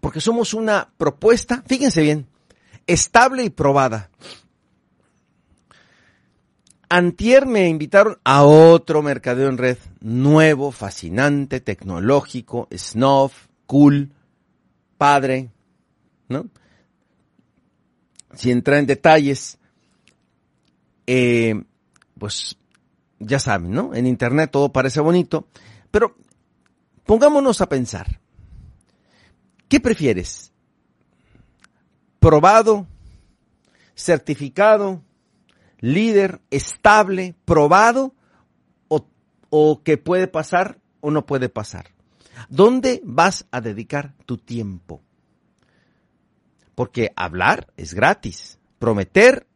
Porque 0.00 0.20
somos 0.20 0.54
una 0.54 0.90
propuesta, 0.96 1.62
fíjense 1.66 2.00
bien, 2.00 2.26
estable 2.86 3.44
y 3.44 3.50
probada. 3.50 4.10
Antier 6.96 7.46
me 7.46 7.68
invitaron 7.68 8.18
a 8.24 8.44
otro 8.44 9.02
mercadeo 9.02 9.48
en 9.48 9.58
red, 9.58 9.78
nuevo, 10.00 10.70
fascinante, 10.70 11.60
tecnológico, 11.60 12.68
snuff, 12.76 13.46
cool, 13.66 14.12
padre, 14.96 15.50
¿no? 16.28 16.46
Si 18.34 18.50
entra 18.50 18.78
en 18.78 18.86
detalles, 18.86 19.58
eh, 21.06 21.62
pues 22.18 22.56
ya 23.18 23.38
saben, 23.38 23.70
¿no? 23.72 23.94
En 23.94 24.06
internet 24.06 24.50
todo 24.50 24.72
parece 24.72 25.00
bonito, 25.00 25.48
pero 25.90 26.16
pongámonos 27.04 27.60
a 27.60 27.68
pensar. 27.68 28.20
¿Qué 29.68 29.80
prefieres? 29.80 30.52
probado, 32.24 32.86
certificado, 33.94 35.02
líder, 35.84 36.40
estable, 36.50 37.34
probado 37.44 38.14
o, 38.88 39.06
o 39.50 39.82
que 39.82 39.98
puede 39.98 40.28
pasar 40.28 40.78
o 41.00 41.10
no 41.10 41.26
puede 41.26 41.50
pasar. 41.50 41.90
¿Dónde 42.48 43.02
vas 43.04 43.46
a 43.50 43.60
dedicar 43.60 44.14
tu 44.24 44.38
tiempo? 44.38 45.02
Porque 46.74 47.12
hablar 47.16 47.68
es 47.76 47.92
gratis, 47.92 48.58
prometer, 48.78 49.46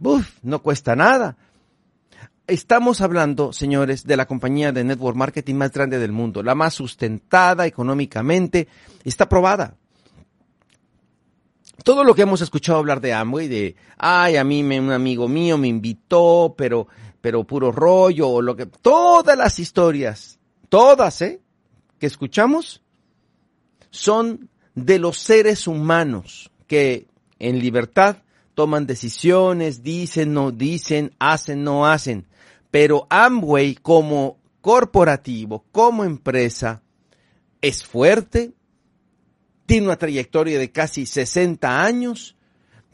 uf, 0.00 0.38
no 0.42 0.62
cuesta 0.62 0.96
nada. 0.96 1.36
Estamos 2.46 3.02
hablando, 3.02 3.52
señores, 3.52 4.04
de 4.06 4.16
la 4.16 4.26
compañía 4.26 4.72
de 4.72 4.82
network 4.82 5.16
marketing 5.16 5.56
más 5.56 5.72
grande 5.72 5.98
del 5.98 6.12
mundo, 6.12 6.42
la 6.42 6.54
más 6.54 6.72
sustentada 6.72 7.66
económicamente, 7.66 8.66
está 9.04 9.28
probada. 9.28 9.76
Todo 11.82 12.04
lo 12.04 12.14
que 12.14 12.22
hemos 12.22 12.40
escuchado 12.40 12.78
hablar 12.78 13.00
de 13.00 13.12
Amway, 13.12 13.48
de, 13.48 13.76
ay, 13.98 14.36
a 14.36 14.44
mí 14.44 14.62
me, 14.62 14.80
un 14.80 14.90
amigo 14.90 15.28
mío 15.28 15.58
me 15.58 15.68
invitó, 15.68 16.54
pero, 16.56 16.88
pero 17.20 17.44
puro 17.44 17.70
rollo, 17.70 18.28
o 18.28 18.42
lo 18.42 18.56
que, 18.56 18.66
todas 18.66 19.36
las 19.36 19.58
historias, 19.58 20.38
todas, 20.68 21.22
¿eh? 21.22 21.40
Que 21.98 22.06
escuchamos, 22.06 22.82
son 23.90 24.48
de 24.74 24.98
los 24.98 25.18
seres 25.18 25.66
humanos 25.66 26.50
que 26.66 27.06
en 27.38 27.58
libertad 27.58 28.18
toman 28.54 28.86
decisiones, 28.86 29.82
dicen, 29.82 30.32
no 30.32 30.50
dicen, 30.50 31.14
hacen, 31.18 31.62
no 31.62 31.86
hacen. 31.86 32.26
Pero 32.70 33.06
Amway 33.10 33.74
como 33.76 34.38
corporativo, 34.60 35.64
como 35.72 36.04
empresa, 36.04 36.82
es 37.60 37.84
fuerte, 37.84 38.52
tiene 39.66 39.86
una 39.86 39.96
trayectoria 39.96 40.58
de 40.58 40.70
casi 40.70 41.06
60 41.06 41.82
años, 41.84 42.36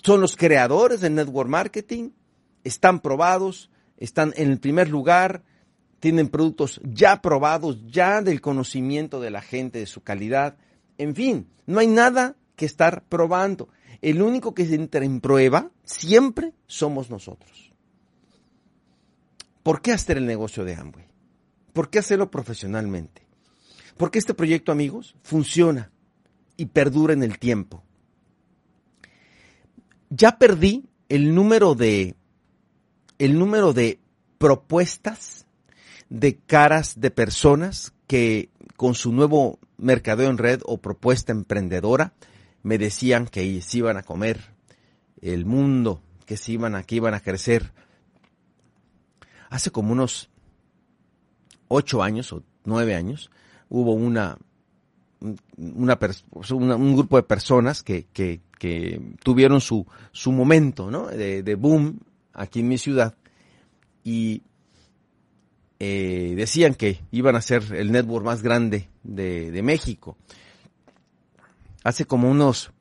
son 0.02 0.20
los 0.20 0.36
creadores 0.36 1.00
del 1.00 1.14
network 1.14 1.48
marketing, 1.48 2.10
están 2.64 3.00
probados, 3.00 3.70
están 3.98 4.32
en 4.36 4.50
el 4.50 4.58
primer 4.58 4.88
lugar, 4.88 5.44
tienen 6.00 6.28
productos 6.28 6.80
ya 6.82 7.22
probados, 7.22 7.78
ya 7.86 8.22
del 8.22 8.40
conocimiento 8.40 9.20
de 9.20 9.30
la 9.30 9.40
gente, 9.40 9.78
de 9.78 9.86
su 9.86 10.02
calidad. 10.02 10.56
En 10.98 11.14
fin, 11.14 11.46
no 11.66 11.78
hay 11.78 11.86
nada 11.86 12.36
que 12.56 12.66
estar 12.66 13.04
probando. 13.04 13.68
El 14.00 14.20
único 14.20 14.54
que 14.54 14.66
se 14.66 14.74
entra 14.74 15.04
en 15.04 15.20
prueba 15.20 15.70
siempre 15.84 16.54
somos 16.66 17.08
nosotros. 17.10 17.72
¿Por 19.62 19.80
qué 19.80 19.92
hacer 19.92 20.16
el 20.16 20.26
negocio 20.26 20.64
de 20.64 20.74
Amway? 20.74 21.06
¿Por 21.72 21.88
qué 21.88 22.00
hacerlo 22.00 22.30
profesionalmente? 22.30 23.22
Porque 23.96 24.18
este 24.18 24.34
proyecto, 24.34 24.72
amigos, 24.72 25.14
funciona 25.22 25.92
y 26.56 26.66
perdura 26.66 27.12
en 27.12 27.22
el 27.22 27.38
tiempo. 27.38 27.82
Ya 30.10 30.38
perdí 30.38 30.84
el 31.08 31.34
número 31.34 31.74
de 31.74 32.16
el 33.18 33.38
número 33.38 33.72
de 33.72 34.00
propuestas 34.38 35.46
de 36.08 36.36
caras 36.36 37.00
de 37.00 37.10
personas 37.10 37.92
que 38.06 38.50
con 38.76 38.94
su 38.94 39.12
nuevo 39.12 39.58
mercadeo 39.78 40.28
en 40.28 40.38
red 40.38 40.60
o 40.64 40.78
propuesta 40.78 41.32
emprendedora 41.32 42.12
me 42.62 42.78
decían 42.78 43.26
que 43.26 43.60
se 43.62 43.78
iban 43.78 43.96
a 43.96 44.02
comer 44.02 44.52
el 45.20 45.46
mundo, 45.46 46.02
que 46.26 46.36
se 46.36 46.52
iban 46.52 46.74
a, 46.74 46.82
que 46.82 46.96
iban 46.96 47.14
a 47.14 47.20
crecer. 47.20 47.72
Hace 49.50 49.70
como 49.70 49.92
unos 49.92 50.30
ocho 51.68 52.02
años 52.02 52.32
o 52.32 52.42
nueve 52.64 52.94
años 52.94 53.30
hubo 53.68 53.92
una, 53.92 54.38
un 55.56 56.96
grupo 56.96 57.16
de 57.16 57.22
personas 57.22 57.82
que, 57.82 58.40
tuvieron 59.22 59.60
su, 59.60 59.86
su 60.12 60.32
momento 60.32 60.90
de, 61.10 61.54
boom 61.54 62.00
aquí 62.32 62.60
en 62.60 62.68
mi 62.68 62.78
ciudad 62.78 63.14
y 64.04 64.42
eh, 65.78 66.34
decían 66.36 66.74
que 66.74 67.00
iban 67.10 67.36
a 67.36 67.40
ser 67.40 67.62
el 67.74 67.92
network 67.92 68.24
más 68.24 68.42
grande 68.42 68.88
de, 69.02 69.50
de 69.50 69.62
México 69.62 70.16
hace 71.84 72.04
como 72.04 72.30
unos 72.30 72.72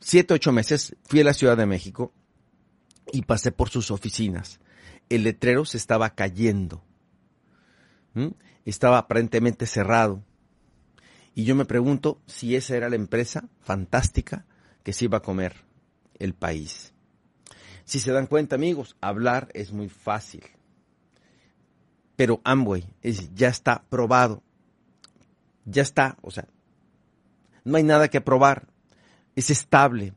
siete, 0.00 0.34
ocho 0.34 0.52
meses 0.52 0.96
fui 1.04 1.20
a 1.20 1.24
la 1.24 1.34
Ciudad 1.34 1.56
de 1.56 1.66
México 1.66 2.12
y 3.12 3.22
pasé 3.22 3.52
por 3.52 3.70
sus 3.70 3.90
oficinas. 3.90 4.60
El 5.08 5.24
letrero 5.24 5.64
se 5.64 5.76
estaba 5.76 6.10
cayendo. 6.10 6.82
Estaba 8.64 8.98
aparentemente 8.98 9.66
cerrado. 9.66 10.22
Y 11.36 11.44
yo 11.44 11.54
me 11.54 11.66
pregunto 11.66 12.22
si 12.24 12.56
esa 12.56 12.76
era 12.76 12.88
la 12.88 12.96
empresa 12.96 13.50
fantástica 13.60 14.46
que 14.82 14.94
se 14.94 15.04
iba 15.04 15.18
a 15.18 15.22
comer 15.22 15.54
el 16.18 16.32
país. 16.32 16.94
Si 17.84 18.00
se 18.00 18.10
dan 18.10 18.26
cuenta, 18.26 18.56
amigos, 18.56 18.96
hablar 19.02 19.48
es 19.52 19.70
muy 19.70 19.90
fácil. 19.90 20.44
Pero 22.16 22.40
Amway 22.42 22.88
es, 23.02 23.34
ya 23.34 23.48
está 23.48 23.84
probado. 23.90 24.42
Ya 25.66 25.82
está, 25.82 26.16
o 26.22 26.30
sea, 26.30 26.48
no 27.64 27.76
hay 27.76 27.82
nada 27.82 28.08
que 28.08 28.22
probar, 28.22 28.68
es 29.34 29.50
estable. 29.50 30.14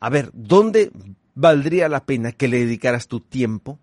A, 0.00 0.08
ver, 0.08 0.30
¿dónde 0.32 0.90
valdría 1.34 1.90
la 1.90 2.06
pena 2.06 2.32
que 2.32 2.48
le 2.48 2.60
dedicaras 2.60 3.08
tu 3.08 3.20
tiempo 3.20 3.78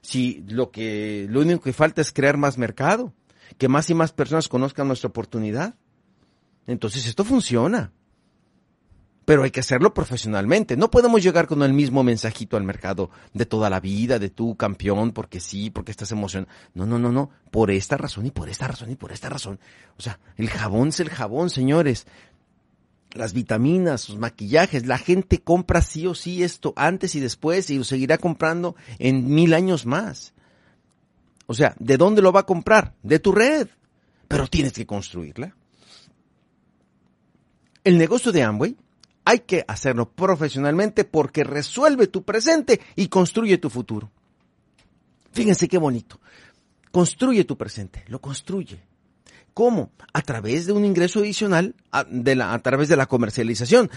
si 0.00 0.42
lo 0.48 0.70
que 0.70 1.26
lo 1.28 1.42
único 1.42 1.60
que 1.60 1.74
falta 1.74 2.00
es 2.00 2.12
crear 2.12 2.38
más 2.38 2.56
mercado, 2.56 3.12
que 3.58 3.68
más 3.68 3.88
y 3.90 3.94
más 3.94 4.12
personas 4.12 4.48
conozcan 4.48 4.86
nuestra 4.88 5.08
oportunidad? 5.08 5.74
Entonces 6.66 7.06
esto 7.06 7.24
funciona. 7.24 7.92
Pero 9.26 9.42
hay 9.42 9.50
que 9.50 9.60
hacerlo 9.60 9.92
profesionalmente. 9.92 10.76
No 10.76 10.88
podemos 10.88 11.20
llegar 11.20 11.48
con 11.48 11.62
el 11.64 11.72
mismo 11.72 12.04
mensajito 12.04 12.56
al 12.56 12.62
mercado 12.62 13.10
de 13.34 13.44
toda 13.44 13.68
la 13.68 13.80
vida, 13.80 14.20
de 14.20 14.30
tu 14.30 14.56
campeón, 14.56 15.10
porque 15.10 15.40
sí, 15.40 15.68
porque 15.68 15.90
estás 15.90 16.12
emocionado. 16.12 16.52
No, 16.74 16.86
no, 16.86 17.00
no, 17.00 17.10
no. 17.10 17.30
Por 17.50 17.72
esta 17.72 17.96
razón 17.96 18.26
y 18.26 18.30
por 18.30 18.48
esta 18.48 18.68
razón 18.68 18.92
y 18.92 18.94
por 18.94 19.10
esta 19.10 19.28
razón. 19.28 19.58
O 19.98 20.02
sea, 20.02 20.20
el 20.36 20.48
jabón 20.48 20.88
es 20.88 21.00
el 21.00 21.10
jabón, 21.10 21.50
señores. 21.50 22.06
Las 23.14 23.32
vitaminas, 23.32 24.08
los 24.08 24.18
maquillajes, 24.18 24.86
la 24.86 24.98
gente 24.98 25.42
compra 25.42 25.82
sí 25.82 26.06
o 26.06 26.14
sí 26.14 26.44
esto 26.44 26.72
antes 26.76 27.16
y 27.16 27.20
después 27.20 27.68
y 27.70 27.78
lo 27.78 27.84
seguirá 27.84 28.18
comprando 28.18 28.76
en 29.00 29.28
mil 29.28 29.54
años 29.54 29.86
más. 29.86 30.34
O 31.46 31.54
sea, 31.54 31.74
¿de 31.78 31.96
dónde 31.96 32.22
lo 32.22 32.32
va 32.32 32.40
a 32.40 32.46
comprar? 32.46 32.94
De 33.02 33.18
tu 33.18 33.32
red. 33.32 33.68
Pero 34.28 34.46
tienes 34.48 34.72
que 34.72 34.86
construirla. 34.86 35.54
El 37.84 37.98
negocio 37.98 38.32
de 38.32 38.42
Amway 38.42 38.76
hay 39.24 39.40
que 39.40 39.64
hacerlo 39.66 40.10
profesionalmente 40.10 41.04
porque 41.04 41.44
resuelve 41.44 42.08
tu 42.08 42.24
presente 42.24 42.80
y 42.96 43.08
construye 43.08 43.58
tu 43.58 43.70
futuro. 43.70 44.10
Fíjense 45.32 45.68
qué 45.68 45.78
bonito. 45.78 46.20
Construye 46.90 47.44
tu 47.44 47.56
presente, 47.56 48.04
lo 48.08 48.20
construye. 48.20 48.80
¿Cómo? 49.52 49.90
A 50.12 50.22
través 50.22 50.66
de 50.66 50.72
un 50.72 50.84
ingreso 50.84 51.20
adicional, 51.20 51.74
a, 51.90 52.06
a 52.52 52.58
través 52.60 52.88
de 52.88 52.96
la 52.96 53.06
comercialización. 53.06 53.90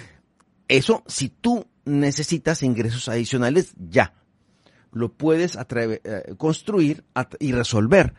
Eso, 0.68 1.04
si 1.08 1.30
tú 1.30 1.66
necesitas 1.86 2.64
ingresos 2.64 3.10
adicionales, 3.10 3.74
ya. 3.78 4.14
Lo 4.92 5.12
puedes 5.12 5.58
eh, 5.58 6.34
construir 6.38 7.04
y 7.40 7.52
resolver 7.52 8.14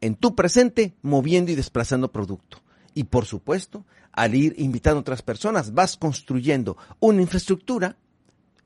en 0.00 0.16
tu 0.16 0.34
presente 0.34 0.94
moviendo 1.02 1.52
y 1.52 1.54
desplazando 1.54 2.12
producto. 2.12 2.58
Y 2.94 3.04
por 3.04 3.24
supuesto, 3.24 3.84
al 4.12 4.34
ir 4.34 4.54
invitando 4.58 4.98
a 4.98 5.00
otras 5.00 5.22
personas, 5.22 5.72
vas 5.72 5.96
construyendo 5.96 6.76
una 7.00 7.22
infraestructura 7.22 7.96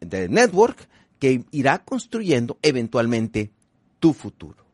de 0.01 0.29
network 0.29 0.89
que 1.19 1.45
irá 1.53 1.85
construyendo 1.85 2.59
eventualmente 2.63 3.53
tu 4.01 4.13
futuro. 4.13 4.65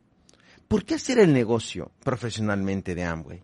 ¿Por 0.69 0.85
qué 0.85 0.95
hacer 0.95 1.19
el 1.19 1.33
negocio 1.33 1.90
profesionalmente 2.02 2.95
de 2.95 3.04
Amway? 3.04 3.42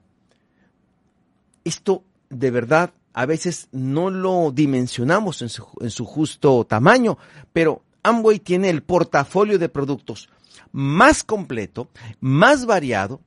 Esto 1.64 2.04
de 2.30 2.50
verdad 2.50 2.94
a 3.12 3.26
veces 3.26 3.68
no 3.72 4.10
lo 4.10 4.50
dimensionamos 4.52 5.42
en 5.42 5.48
su, 5.48 5.66
en 5.80 5.90
su 5.90 6.04
justo 6.06 6.64
tamaño, 6.64 7.18
pero 7.52 7.82
Amway 8.02 8.38
tiene 8.38 8.70
el 8.70 8.82
portafolio 8.82 9.58
de 9.58 9.68
productos 9.68 10.28
más 10.72 11.24
completo, 11.24 11.88
más 12.20 12.66
variado 12.66 13.20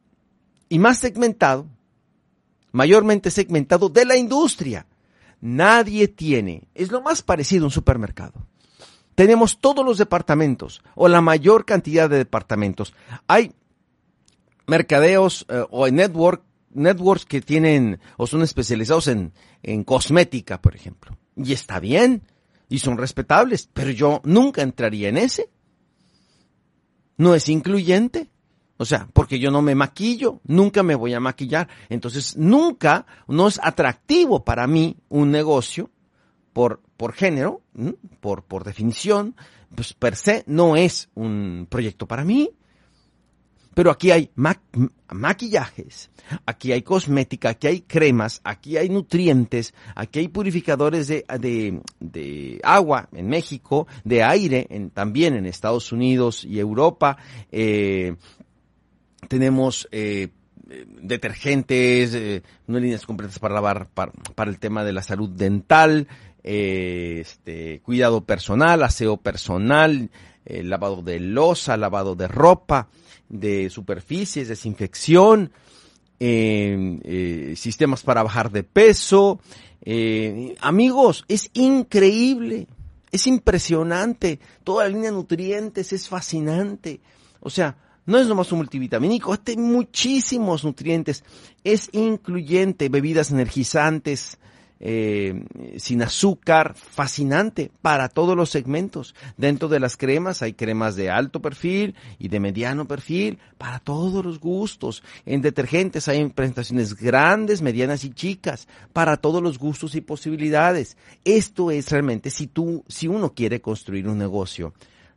y 0.69 0.79
más 0.79 0.99
segmentado 0.99 1.67
mayormente 2.71 3.31
segmentado 3.31 3.89
de 3.89 4.05
la 4.05 4.15
industria. 4.15 4.85
Nadie 5.41 6.07
tiene, 6.07 6.67
es 6.75 6.91
lo 6.91 7.01
más 7.01 7.21
parecido 7.21 7.65
a 7.65 7.67
un 7.67 7.71
supermercado. 7.71 8.45
Tenemos 9.15 9.59
todos 9.59 9.85
los 9.85 9.97
departamentos 9.97 10.81
o 10.95 11.07
la 11.07 11.21
mayor 11.21 11.65
cantidad 11.65 12.09
de 12.09 12.17
departamentos. 12.17 12.93
Hay 13.27 13.53
mercadeos 14.67 15.45
eh, 15.49 15.63
o 15.69 15.87
network, 15.89 16.43
networks 16.73 17.25
que 17.25 17.41
tienen 17.41 17.99
o 18.17 18.27
son 18.27 18.41
especializados 18.41 19.07
en, 19.07 19.33
en 19.63 19.83
cosmética, 19.83 20.61
por 20.61 20.75
ejemplo. 20.75 21.17
Y 21.35 21.53
está 21.53 21.79
bien 21.79 22.23
y 22.71 22.79
son 22.79 22.97
respetables, 22.97 23.69
pero 23.73 23.91
yo 23.91 24.21
nunca 24.23 24.61
entraría 24.61 25.09
en 25.09 25.17
ese. 25.17 25.49
No 27.17 27.35
es 27.35 27.49
incluyente. 27.49 28.31
O 28.77 28.85
sea, 28.85 29.09
porque 29.11 29.39
yo 29.39 29.51
no 29.51 29.61
me 29.61 29.75
maquillo, 29.75 30.39
nunca 30.45 30.81
me 30.81 30.95
voy 30.95 31.13
a 31.13 31.19
maquillar. 31.19 31.67
Entonces, 31.89 32.37
nunca, 32.37 33.05
no 33.27 33.49
es 33.49 33.59
atractivo 33.61 34.45
para 34.45 34.67
mí 34.67 34.95
un 35.09 35.31
negocio 35.31 35.91
por, 36.53 36.81
por 36.95 37.11
género, 37.11 37.61
por, 38.21 38.45
por 38.45 38.63
definición, 38.63 39.35
pues 39.75 39.93
per 39.93 40.15
se 40.15 40.43
no 40.47 40.77
es 40.77 41.09
un 41.13 41.67
proyecto 41.69 42.07
para 42.07 42.23
mí. 42.23 42.51
Pero 43.73 43.89
aquí 43.89 44.11
hay 44.11 44.29
maquillajes, 45.09 46.09
aquí 46.45 46.73
hay 46.73 46.81
cosmética, 46.81 47.49
aquí 47.49 47.67
hay 47.67 47.81
cremas, 47.81 48.41
aquí 48.43 48.75
hay 48.75 48.89
nutrientes, 48.89 49.73
aquí 49.95 50.19
hay 50.19 50.27
purificadores 50.27 51.07
de, 51.07 52.61
agua 52.63 53.07
en 53.13 53.27
México, 53.29 53.87
de 54.03 54.23
aire 54.23 54.67
también 54.93 55.35
en 55.35 55.45
Estados 55.45 55.91
Unidos 55.91 56.43
y 56.43 56.59
Europa. 56.59 57.17
Eh, 57.51 58.15
tenemos 59.29 59.87
eh, 59.91 60.29
detergentes, 61.01 62.13
eh, 62.13 62.43
líneas 62.67 63.05
completas 63.05 63.39
para 63.39 63.53
lavar, 63.53 63.87
para, 63.87 64.11
para, 64.35 64.49
el 64.49 64.59
tema 64.59 64.83
de 64.83 64.93
la 64.93 65.03
salud 65.03 65.29
dental, 65.29 66.07
eh, 66.43 67.19
este, 67.21 67.81
cuidado 67.81 68.25
personal, 68.25 68.83
aseo 68.83 69.17
personal, 69.17 70.09
eh, 70.45 70.63
lavado 70.63 71.01
de 71.01 71.19
losa, 71.19 71.77
lavado 71.77 72.15
de 72.15 72.27
ropa, 72.27 72.87
de 73.29 73.69
superficies, 73.69 74.47
desinfección, 74.47 75.51
eh, 76.23 76.99
eh, 77.03 77.53
sistemas 77.55 78.03
para 78.03 78.21
bajar 78.21 78.51
de 78.51 78.63
peso. 78.63 79.39
Eh, 79.83 80.55
amigos, 80.61 81.25
es 81.27 81.49
increíble, 81.53 82.67
es 83.11 83.25
impresionante. 83.25 84.39
Toda 84.63 84.83
la 84.83 84.89
línea 84.89 85.09
de 85.09 85.17
nutrientes 85.17 85.93
es 85.93 86.07
fascinante. 86.07 87.01
O 87.39 87.49
sea, 87.49 87.75
no 88.05 88.19
es 88.19 88.27
nomás 88.27 88.51
un 88.51 88.59
multivitamínico, 88.59 89.35
hay 89.47 89.57
muchísimos 89.57 90.63
nutrientes. 90.63 91.23
Es 91.63 91.89
incluyente, 91.91 92.89
bebidas 92.89 93.31
energizantes, 93.31 94.37
eh, 94.83 95.45
sin 95.77 96.01
azúcar, 96.01 96.73
fascinante 96.75 97.71
para 97.83 98.09
todos 98.09 98.35
los 98.35 98.49
segmentos. 98.49 99.13
Dentro 99.37 99.67
de 99.67 99.79
las 99.79 99.95
cremas 99.95 100.41
hay 100.41 100.53
cremas 100.53 100.95
de 100.95 101.11
alto 101.11 101.39
perfil 101.39 101.95
y 102.17 102.29
de 102.29 102.39
mediano 102.39 102.87
perfil 102.87 103.37
para 103.59 103.77
todos 103.77 104.25
los 104.25 104.39
gustos. 104.39 105.03
En 105.27 105.41
detergentes 105.41 106.07
hay 106.07 106.27
presentaciones 106.29 106.95
grandes, 106.95 107.61
medianas 107.61 108.03
y 108.03 108.09
chicas 108.09 108.67
para 108.91 109.17
todos 109.17 109.43
los 109.43 109.59
gustos 109.59 109.93
y 109.93 110.01
posibilidades. 110.01 110.97
Esto 111.23 111.69
es 111.69 111.91
realmente 111.91 112.31
si 112.31 112.47
tú, 112.47 112.83
si 112.87 113.07
uno 113.07 113.33
quiere 113.35 113.61
construir 113.61 114.07
un 114.07 114.17
negocio 114.17 114.73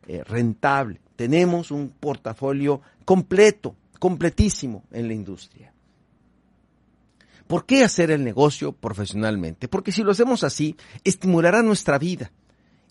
eh, 0.07 0.23
rentable. 0.23 1.01
Tenemos 1.15 1.71
un 1.71 1.89
portafolio 1.89 2.81
completo, 3.03 3.75
completísimo 3.97 4.83
en 4.91 5.07
la 5.07 5.15
industria. 5.15 5.74
¿Por 7.47 7.65
qué 7.65 7.83
hacer 7.83 8.11
el 8.11 8.23
negocio 8.23 8.71
profesionalmente? 8.71 9.67
Porque 9.67 9.91
si 9.91 10.03
lo 10.03 10.11
hacemos 10.11 10.43
así, 10.43 10.75
estimulará 11.03 11.61
nuestra 11.61 11.99
vida 11.99 12.31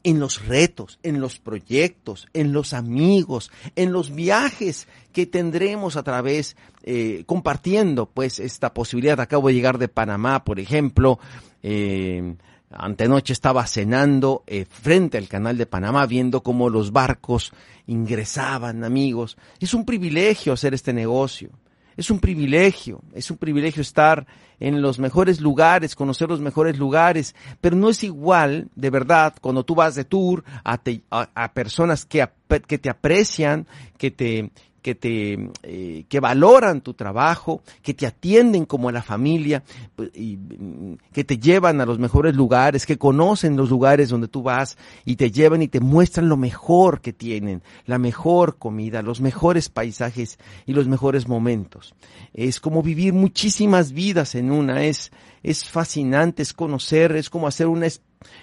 en 0.05 0.21
los 0.21 0.47
retos, 0.47 0.99
en 1.03 1.21
los 1.21 1.39
proyectos, 1.39 2.29
en 2.35 2.53
los 2.53 2.75
amigos, 2.75 3.51
en 3.75 3.91
los 3.91 4.15
viajes 4.15 4.87
que 5.13 5.27
tendremos 5.27 5.97
a 5.97 6.03
través, 6.03 6.57
eh, 6.83 7.25
compartiendo 7.27 8.07
pues 8.07 8.39
esta 8.39 8.75
posibilidad. 8.75 9.19
Acabo 9.19 9.49
de 9.49 9.55
llegar 9.55 9.79
de 9.79 9.89
Panamá, 9.89 10.45
por 10.45 10.61
ejemplo, 10.61 11.19
eh, 11.63 12.37
antenoche 12.71 13.33
estaba 13.33 13.67
cenando 13.67 14.45
eh, 14.47 14.67
frente 14.69 15.17
al 15.17 15.27
canal 15.27 15.57
de 15.57 15.67
Panamá 15.67 16.07
viendo 16.07 16.43
cómo 16.43 16.69
los 16.69 16.93
barcos 16.93 17.53
ingresaban, 17.87 18.85
amigos. 18.85 19.39
Es 19.59 19.73
un 19.73 19.87
privilegio 19.87 20.53
hacer 20.53 20.75
este 20.75 20.93
negocio. 20.93 21.51
Es 21.97 22.11
un 22.11 22.19
privilegio, 22.19 23.03
es 23.15 23.31
un 23.31 23.37
privilegio 23.37 23.83
estar 23.83 24.27
en 24.61 24.81
los 24.81 24.99
mejores 24.99 25.41
lugares, 25.41 25.95
conocer 25.95 26.29
los 26.29 26.41
mejores 26.41 26.79
lugares, 26.79 27.35
pero 27.61 27.77
no 27.77 27.91
es 27.91 28.03
igual, 28.05 28.69
de 28.75 28.91
verdad, 28.91 29.35
cuando 29.41 29.65
tú 29.65 29.75
vas 29.75 29.95
de 29.95 30.05
tour 30.05 30.45
a, 30.65 30.81
a, 31.11 31.53
personas 31.53 32.05
que, 32.05 32.27
que 32.67 32.79
te 32.79 32.89
aprecian, 32.89 33.67
que 33.99 34.11
te, 34.11 34.51
que 34.85 34.95
te 34.95 35.49
eh, 35.63 36.05
que 36.11 36.21
valoran 36.21 36.83
tu 36.83 36.93
trabajo, 36.93 37.63
que 37.81 37.95
te 37.95 38.07
atienden 38.07 38.67
como 38.67 38.91
a 38.91 38.93
la 38.93 39.03
familia, 39.03 39.63
pues, 39.97 40.11
y, 40.15 40.37
mm, 40.37 40.99
que 41.11 41.25
te 41.25 41.39
llevan 41.39 41.81
a 41.81 41.87
los 41.87 41.99
mejores 41.99 42.37
lugares, 42.37 42.85
que 42.85 42.99
conocen 42.99 43.57
los 43.57 43.71
lugares 43.71 44.11
donde 44.11 44.29
tú 44.29 44.43
vas 44.43 44.77
y 45.07 45.17
te 45.17 45.31
llevan 45.31 45.63
y 45.63 45.69
te 45.69 45.81
muestran 45.81 46.29
lo 46.29 46.37
mejor 46.37 47.01
que 47.01 47.15
tienen, 47.15 47.63
la 47.87 47.97
mejor 47.97 48.59
comida, 48.59 49.01
los 49.01 49.23
mejores 49.23 49.71
paisajes 49.71 50.39
y 50.67 50.75
los 50.75 50.87
mejores 50.87 51.27
momentos. 51.29 51.95
Es 52.35 52.61
como 52.61 52.83
vivir 52.83 53.15
muchísimas 53.15 53.93
vidas 53.93 54.35
en 54.35 54.53
una, 54.53 54.85
es 54.85 55.13
es 55.43 55.65
fascinante, 55.65 56.43
es 56.43 56.53
conocer, 56.53 57.17
es 57.17 57.31
como 57.31 57.47
hacer 57.47 57.69
una 57.69 57.87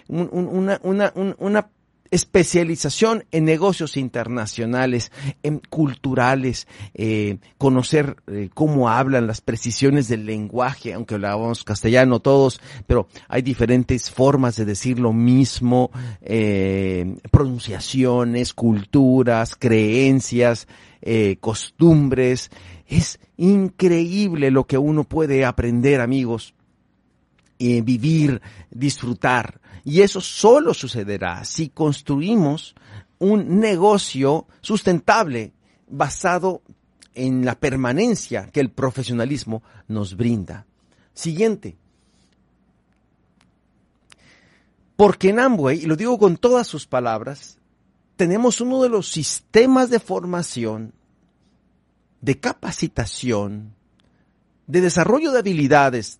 una, 0.07 0.79
una, 0.81 1.13
una 1.37 1.69
especialización 2.11 3.23
en 3.31 3.45
negocios 3.45 3.95
internacionales, 3.95 5.13
en 5.43 5.59
culturales, 5.69 6.67
eh, 6.93 7.37
conocer 7.57 8.17
eh, 8.27 8.49
cómo 8.53 8.89
hablan, 8.89 9.27
las 9.27 9.39
precisiones 9.39 10.09
del 10.09 10.25
lenguaje, 10.25 10.93
aunque 10.93 11.15
hablábamos 11.15 11.63
castellano 11.63 12.19
todos, 12.19 12.59
pero 12.85 13.07
hay 13.29 13.41
diferentes 13.41 14.11
formas 14.11 14.57
de 14.57 14.65
decir 14.65 14.99
lo 14.99 15.13
mismo, 15.13 15.89
eh, 16.21 17.15
pronunciaciones, 17.31 18.53
culturas, 18.53 19.55
creencias, 19.55 20.67
costumbres. 21.39 22.51
Es 22.87 23.19
increíble 23.37 24.51
lo 24.51 24.67
que 24.67 24.77
uno 24.77 25.03
puede 25.03 25.45
aprender, 25.45 25.99
amigos, 25.99 26.53
vivir, 27.57 28.41
disfrutar 28.69 29.60
y 29.83 30.01
eso 30.01 30.21
solo 30.21 30.73
sucederá 30.73 31.43
si 31.43 31.69
construimos 31.69 32.75
un 33.19 33.59
negocio 33.59 34.47
sustentable 34.61 35.53
basado 35.87 36.61
en 37.13 37.45
la 37.45 37.55
permanencia 37.55 38.49
que 38.51 38.59
el 38.59 38.69
profesionalismo 38.69 39.63
nos 39.87 40.15
brinda. 40.15 40.65
Siguiente. 41.13 41.77
Porque 44.95 45.29
en 45.29 45.39
Amway, 45.39 45.83
y 45.83 45.85
lo 45.85 45.95
digo 45.95 46.17
con 46.17 46.37
todas 46.37 46.67
sus 46.67 46.85
palabras, 46.85 47.57
tenemos 48.15 48.61
uno 48.61 48.83
de 48.83 48.89
los 48.89 49.07
sistemas 49.07 49.89
de 49.89 49.99
formación, 49.99 50.93
de 52.21 52.39
capacitación, 52.39 53.73
de 54.67 54.81
desarrollo 54.81 55.31
de 55.31 55.39
habilidades, 55.39 56.19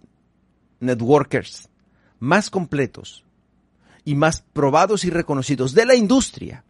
networkers, 0.79 1.69
más 2.19 2.49
completos 2.49 3.23
y 4.05 4.15
más 4.15 4.41
probados 4.53 5.05
y 5.05 5.09
reconocidos 5.09 5.73
de 5.73 5.85
la 5.85 5.95
industria. 5.95 6.63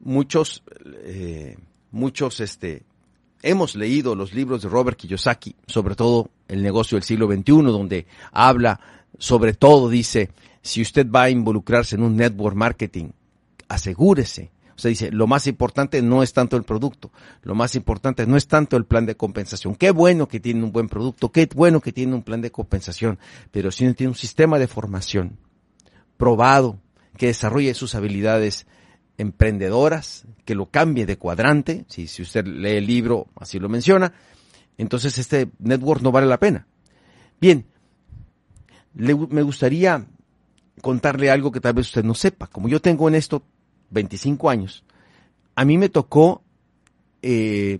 Muchos, 0.00 0.62
eh, 1.04 1.56
muchos, 1.90 2.40
este, 2.40 2.82
hemos 3.42 3.76
leído 3.76 4.14
los 4.14 4.34
libros 4.34 4.62
de 4.62 4.68
Robert 4.68 4.96
Kiyosaki, 4.96 5.54
sobre 5.66 5.94
todo 5.94 6.30
El 6.48 6.62
negocio 6.62 6.96
del 6.96 7.04
siglo 7.04 7.26
XXI, 7.26 7.62
donde 7.62 8.06
habla, 8.32 8.80
sobre 9.18 9.54
todo 9.54 9.88
dice, 9.88 10.30
si 10.60 10.82
usted 10.82 11.08
va 11.10 11.24
a 11.24 11.30
involucrarse 11.30 11.96
en 11.96 12.02
un 12.02 12.16
network 12.16 12.56
marketing, 12.56 13.10
asegúrese 13.68 14.50
o 14.76 14.78
sea, 14.78 14.88
dice, 14.88 15.10
lo 15.10 15.26
más 15.26 15.46
importante 15.46 16.00
no 16.02 16.22
es 16.22 16.32
tanto 16.32 16.56
el 16.56 16.64
producto, 16.64 17.10
lo 17.42 17.54
más 17.54 17.74
importante 17.74 18.26
no 18.26 18.36
es 18.36 18.46
tanto 18.46 18.76
el 18.76 18.84
plan 18.84 19.06
de 19.06 19.16
compensación. 19.16 19.74
Qué 19.74 19.90
bueno 19.90 20.28
que 20.28 20.40
tiene 20.40 20.62
un 20.64 20.72
buen 20.72 20.88
producto, 20.88 21.30
qué 21.30 21.48
bueno 21.54 21.80
que 21.80 21.92
tiene 21.92 22.14
un 22.14 22.22
plan 22.22 22.40
de 22.40 22.50
compensación, 22.50 23.18
pero 23.50 23.70
si 23.70 23.84
no 23.84 23.94
tiene 23.94 24.10
un 24.10 24.16
sistema 24.16 24.58
de 24.58 24.68
formación 24.68 25.38
probado, 26.16 26.78
que 27.16 27.26
desarrolle 27.26 27.74
sus 27.74 27.94
habilidades 27.94 28.66
emprendedoras, 29.18 30.24
que 30.44 30.54
lo 30.54 30.66
cambie 30.66 31.06
de 31.06 31.18
cuadrante, 31.18 31.84
si, 31.88 32.06
si 32.06 32.22
usted 32.22 32.46
lee 32.46 32.76
el 32.76 32.86
libro, 32.86 33.26
así 33.36 33.58
lo 33.58 33.68
menciona, 33.68 34.14
entonces 34.78 35.18
este 35.18 35.50
network 35.58 36.02
no 36.02 36.12
vale 36.12 36.26
la 36.26 36.40
pena. 36.40 36.66
Bien, 37.40 37.66
me 38.94 39.42
gustaría 39.42 40.06
contarle 40.80 41.30
algo 41.30 41.52
que 41.52 41.60
tal 41.60 41.74
vez 41.74 41.86
usted 41.86 42.04
no 42.04 42.14
sepa. 42.14 42.46
Como 42.46 42.68
yo 42.68 42.80
tengo 42.80 43.08
en 43.08 43.14
esto 43.14 43.42
25 43.92 44.50
años, 44.50 44.84
a 45.54 45.64
mí 45.64 45.78
me 45.78 45.88
tocó 45.88 46.42
eh, 47.20 47.78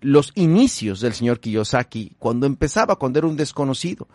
los 0.00 0.32
inicios 0.34 1.00
del 1.00 1.12
señor 1.12 1.40
Kiyosaki, 1.40 2.14
cuando 2.18 2.46
empezaba, 2.46 2.96
cuando 2.96 3.18
era 3.18 3.28
un 3.28 3.36
desconocido. 3.36 4.08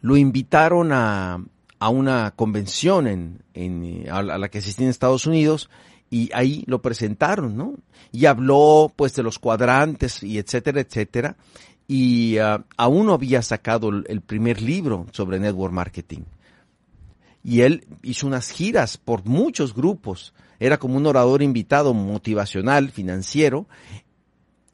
Lo 0.00 0.16
invitaron 0.16 0.92
a, 0.92 1.44
a 1.78 1.88
una 1.88 2.32
convención 2.34 3.06
en, 3.06 3.42
en, 3.54 4.10
a 4.10 4.22
la 4.22 4.48
que 4.48 4.58
asistí 4.58 4.84
en 4.84 4.90
Estados 4.90 5.26
Unidos 5.26 5.68
y 6.10 6.30
ahí 6.32 6.64
lo 6.66 6.80
presentaron, 6.80 7.56
¿no? 7.56 7.74
Y 8.10 8.24
habló 8.26 8.92
pues 8.96 9.14
de 9.14 9.22
los 9.22 9.38
cuadrantes 9.38 10.22
y 10.22 10.38
etcétera, 10.38 10.80
etcétera. 10.80 11.36
Y 11.86 12.38
uh, 12.38 12.64
aún 12.76 13.06
no 13.06 13.14
había 13.14 13.42
sacado 13.42 13.90
el 13.90 14.20
primer 14.20 14.60
libro 14.62 15.06
sobre 15.12 15.38
network 15.38 15.72
marketing 15.72 16.22
y 17.48 17.62
él 17.62 17.86
hizo 18.02 18.26
unas 18.26 18.50
giras 18.50 18.98
por 18.98 19.24
muchos 19.24 19.72
grupos. 19.72 20.34
Era 20.60 20.76
como 20.76 20.98
un 20.98 21.06
orador 21.06 21.40
invitado 21.40 21.94
motivacional, 21.94 22.90
financiero, 22.90 23.66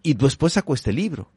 y 0.03 0.15
después 0.15 0.55
sacó 0.55 0.75
este 0.75 0.93
libro, 0.93 1.31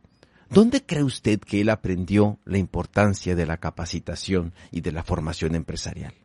¿Dónde 0.50 0.84
cree 0.84 1.04
usted 1.04 1.40
que 1.40 1.62
él 1.62 1.70
aprendió 1.70 2.40
la 2.44 2.58
importancia 2.58 3.36
de 3.36 3.46
la 3.46 3.58
capacitación 3.58 4.54
y 4.72 4.82
de 4.82 4.92
la 4.92 5.04
formación 5.04 5.54
empresarial? 5.54 6.16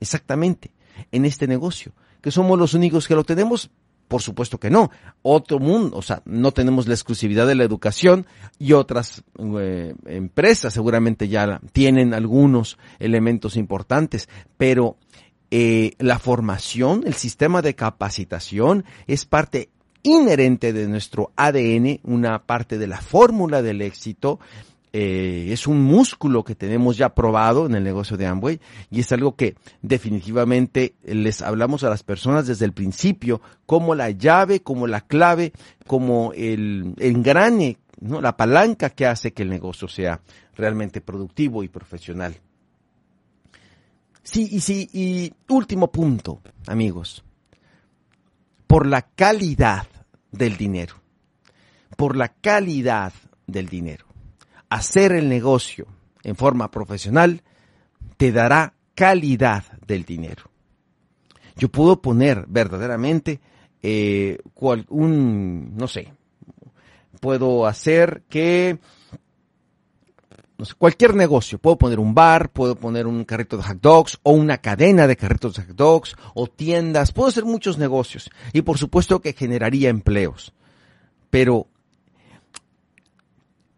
Exactamente, 0.00 0.72
en 1.12 1.26
este 1.26 1.46
negocio, 1.46 1.92
que 2.22 2.30
somos 2.30 2.58
los 2.58 2.72
únicos 2.72 3.06
que 3.06 3.14
lo 3.14 3.24
tenemos. 3.24 3.70
Por 4.08 4.22
supuesto 4.22 4.58
que 4.58 4.70
no. 4.70 4.90
Otro 5.22 5.58
mundo, 5.58 5.96
o 5.96 6.02
sea, 6.02 6.22
no 6.24 6.52
tenemos 6.52 6.86
la 6.86 6.94
exclusividad 6.94 7.46
de 7.46 7.56
la 7.56 7.64
educación 7.64 8.26
y 8.58 8.72
otras 8.72 9.24
eh, 9.58 9.94
empresas 10.06 10.72
seguramente 10.72 11.28
ya 11.28 11.60
tienen 11.72 12.14
algunos 12.14 12.78
elementos 12.98 13.56
importantes, 13.56 14.28
pero 14.56 14.96
eh, 15.50 15.92
la 15.98 16.18
formación, 16.18 17.02
el 17.06 17.14
sistema 17.14 17.62
de 17.62 17.74
capacitación 17.74 18.84
es 19.06 19.24
parte 19.24 19.70
inherente 20.02 20.72
de 20.72 20.86
nuestro 20.86 21.32
ADN, 21.36 22.00
una 22.04 22.44
parte 22.44 22.78
de 22.78 22.86
la 22.86 23.00
fórmula 23.00 23.62
del 23.62 23.82
éxito. 23.82 24.38
Eh, 24.98 25.52
es 25.52 25.66
un 25.66 25.82
músculo 25.82 26.42
que 26.42 26.54
tenemos 26.54 26.96
ya 26.96 27.14
probado 27.14 27.66
en 27.66 27.74
el 27.74 27.84
negocio 27.84 28.16
de 28.16 28.24
Amway 28.24 28.58
y 28.90 29.00
es 29.00 29.12
algo 29.12 29.36
que 29.36 29.54
definitivamente 29.82 30.94
les 31.04 31.42
hablamos 31.42 31.84
a 31.84 31.90
las 31.90 32.02
personas 32.02 32.46
desde 32.46 32.64
el 32.64 32.72
principio 32.72 33.42
como 33.66 33.94
la 33.94 34.08
llave, 34.08 34.62
como 34.62 34.86
la 34.86 35.02
clave, 35.02 35.52
como 35.86 36.32
el, 36.32 36.94
engrane, 36.96 37.76
¿no? 38.00 38.22
la 38.22 38.38
palanca 38.38 38.88
que 38.88 39.04
hace 39.04 39.34
que 39.34 39.42
el 39.42 39.50
negocio 39.50 39.86
sea 39.86 40.22
realmente 40.54 41.02
productivo 41.02 41.62
y 41.62 41.68
profesional. 41.68 42.34
Sí, 44.22 44.48
y 44.50 44.60
sí, 44.60 44.88
y 44.94 45.30
último 45.52 45.92
punto, 45.92 46.40
amigos. 46.68 47.22
Por 48.66 48.86
la 48.86 49.02
calidad 49.02 49.86
del 50.32 50.56
dinero. 50.56 50.94
Por 51.98 52.16
la 52.16 52.28
calidad 52.28 53.12
del 53.46 53.68
dinero. 53.68 54.05
Hacer 54.68 55.12
el 55.12 55.28
negocio 55.28 55.86
en 56.22 56.36
forma 56.36 56.70
profesional 56.70 57.42
te 58.16 58.32
dará 58.32 58.74
calidad 58.94 59.64
del 59.86 60.04
dinero. 60.04 60.50
Yo 61.56 61.68
puedo 61.68 62.02
poner 62.02 62.44
verdaderamente 62.48 63.40
eh, 63.82 64.38
un, 64.88 65.76
no 65.76 65.86
sé, 65.86 66.12
puedo 67.20 67.66
hacer 67.66 68.24
que 68.28 68.78
no 70.58 70.64
sé, 70.64 70.74
cualquier 70.74 71.14
negocio. 71.14 71.58
Puedo 71.58 71.76
poner 71.76 71.98
un 72.00 72.14
bar, 72.14 72.50
puedo 72.50 72.76
poner 72.76 73.06
un 73.06 73.24
carrito 73.24 73.56
de 73.56 73.62
hot 73.62 73.80
dogs 73.80 74.18
o 74.22 74.32
una 74.32 74.58
cadena 74.58 75.06
de 75.06 75.16
carritos 75.16 75.54
de 75.54 75.62
hot 75.62 75.76
dogs 75.76 76.16
o 76.34 76.46
tiendas. 76.46 77.12
Puedo 77.12 77.28
hacer 77.28 77.44
muchos 77.44 77.78
negocios 77.78 78.30
y 78.52 78.62
por 78.62 78.78
supuesto 78.78 79.20
que 79.20 79.32
generaría 79.32 79.88
empleos. 79.88 80.52
Pero 81.30 81.68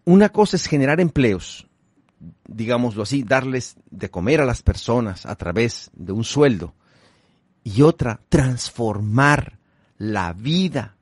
una 0.09 0.31
cosa 0.31 0.57
es 0.57 0.66
generar 0.66 1.01
empleos, 1.01 1.66
digámoslo 2.47 3.03
así, 3.03 3.23
darles 3.23 3.77
de 3.90 4.11
comer 4.11 4.40
a 4.40 4.47
las 4.47 4.62
personas 4.62 5.27
a 5.27 5.37
través 5.37 5.90
de 5.92 6.12
un 6.12 6.25
sueldo 6.25 6.75
y 7.62 7.83
otra, 7.83 8.23
transformar 8.31 9.59
la 9.99 10.33
vida 10.33 10.97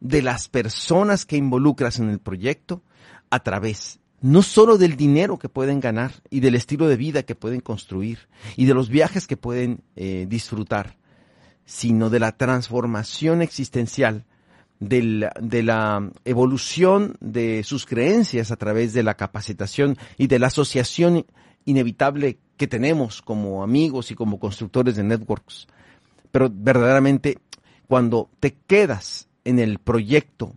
de 0.00 0.20
las 0.20 0.48
personas 0.48 1.26
que 1.26 1.36
involucras 1.36 2.00
en 2.00 2.10
el 2.10 2.18
proyecto 2.18 2.82
a 3.30 3.38
través 3.38 4.00
no 4.20 4.42
solo 4.42 4.78
del 4.78 4.96
dinero 4.96 5.38
que 5.38 5.48
pueden 5.48 5.78
ganar 5.78 6.10
y 6.28 6.40
del 6.40 6.56
estilo 6.56 6.88
de 6.88 6.96
vida 6.96 7.22
que 7.22 7.36
pueden 7.36 7.60
construir 7.60 8.26
y 8.56 8.64
de 8.64 8.74
los 8.74 8.88
viajes 8.88 9.28
que 9.28 9.36
pueden 9.36 9.84
eh, 9.94 10.26
disfrutar, 10.28 10.96
sino 11.66 12.10
de 12.10 12.18
la 12.18 12.32
transformación 12.32 13.42
existencial, 13.42 14.24
de 14.80 15.62
la 15.62 16.10
evolución 16.24 17.16
de 17.20 17.62
sus 17.64 17.86
creencias 17.86 18.50
a 18.50 18.56
través 18.56 18.92
de 18.92 19.02
la 19.02 19.14
capacitación 19.14 19.96
y 20.18 20.26
de 20.26 20.38
la 20.38 20.48
asociación 20.48 21.26
inevitable 21.64 22.38
que 22.56 22.66
tenemos 22.66 23.22
como 23.22 23.62
amigos 23.62 24.10
y 24.10 24.14
como 24.14 24.38
constructores 24.38 24.96
de 24.96 25.04
networks. 25.04 25.66
Pero 26.30 26.50
verdaderamente, 26.52 27.38
cuando 27.86 28.30
te 28.40 28.54
quedas 28.66 29.28
en 29.44 29.58
el 29.58 29.78
proyecto 29.78 30.54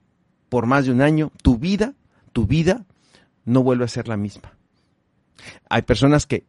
por 0.50 0.66
más 0.66 0.86
de 0.86 0.92
un 0.92 1.02
año, 1.02 1.32
tu 1.42 1.58
vida, 1.58 1.94
tu 2.34 2.46
vida 2.46 2.86
no 3.46 3.64
vuelve 3.64 3.86
a 3.86 3.90
ser 3.90 4.08
la 4.08 4.18
misma. 4.18 4.54
Hay 5.70 5.84
personas 5.84 6.26
que 6.26 6.46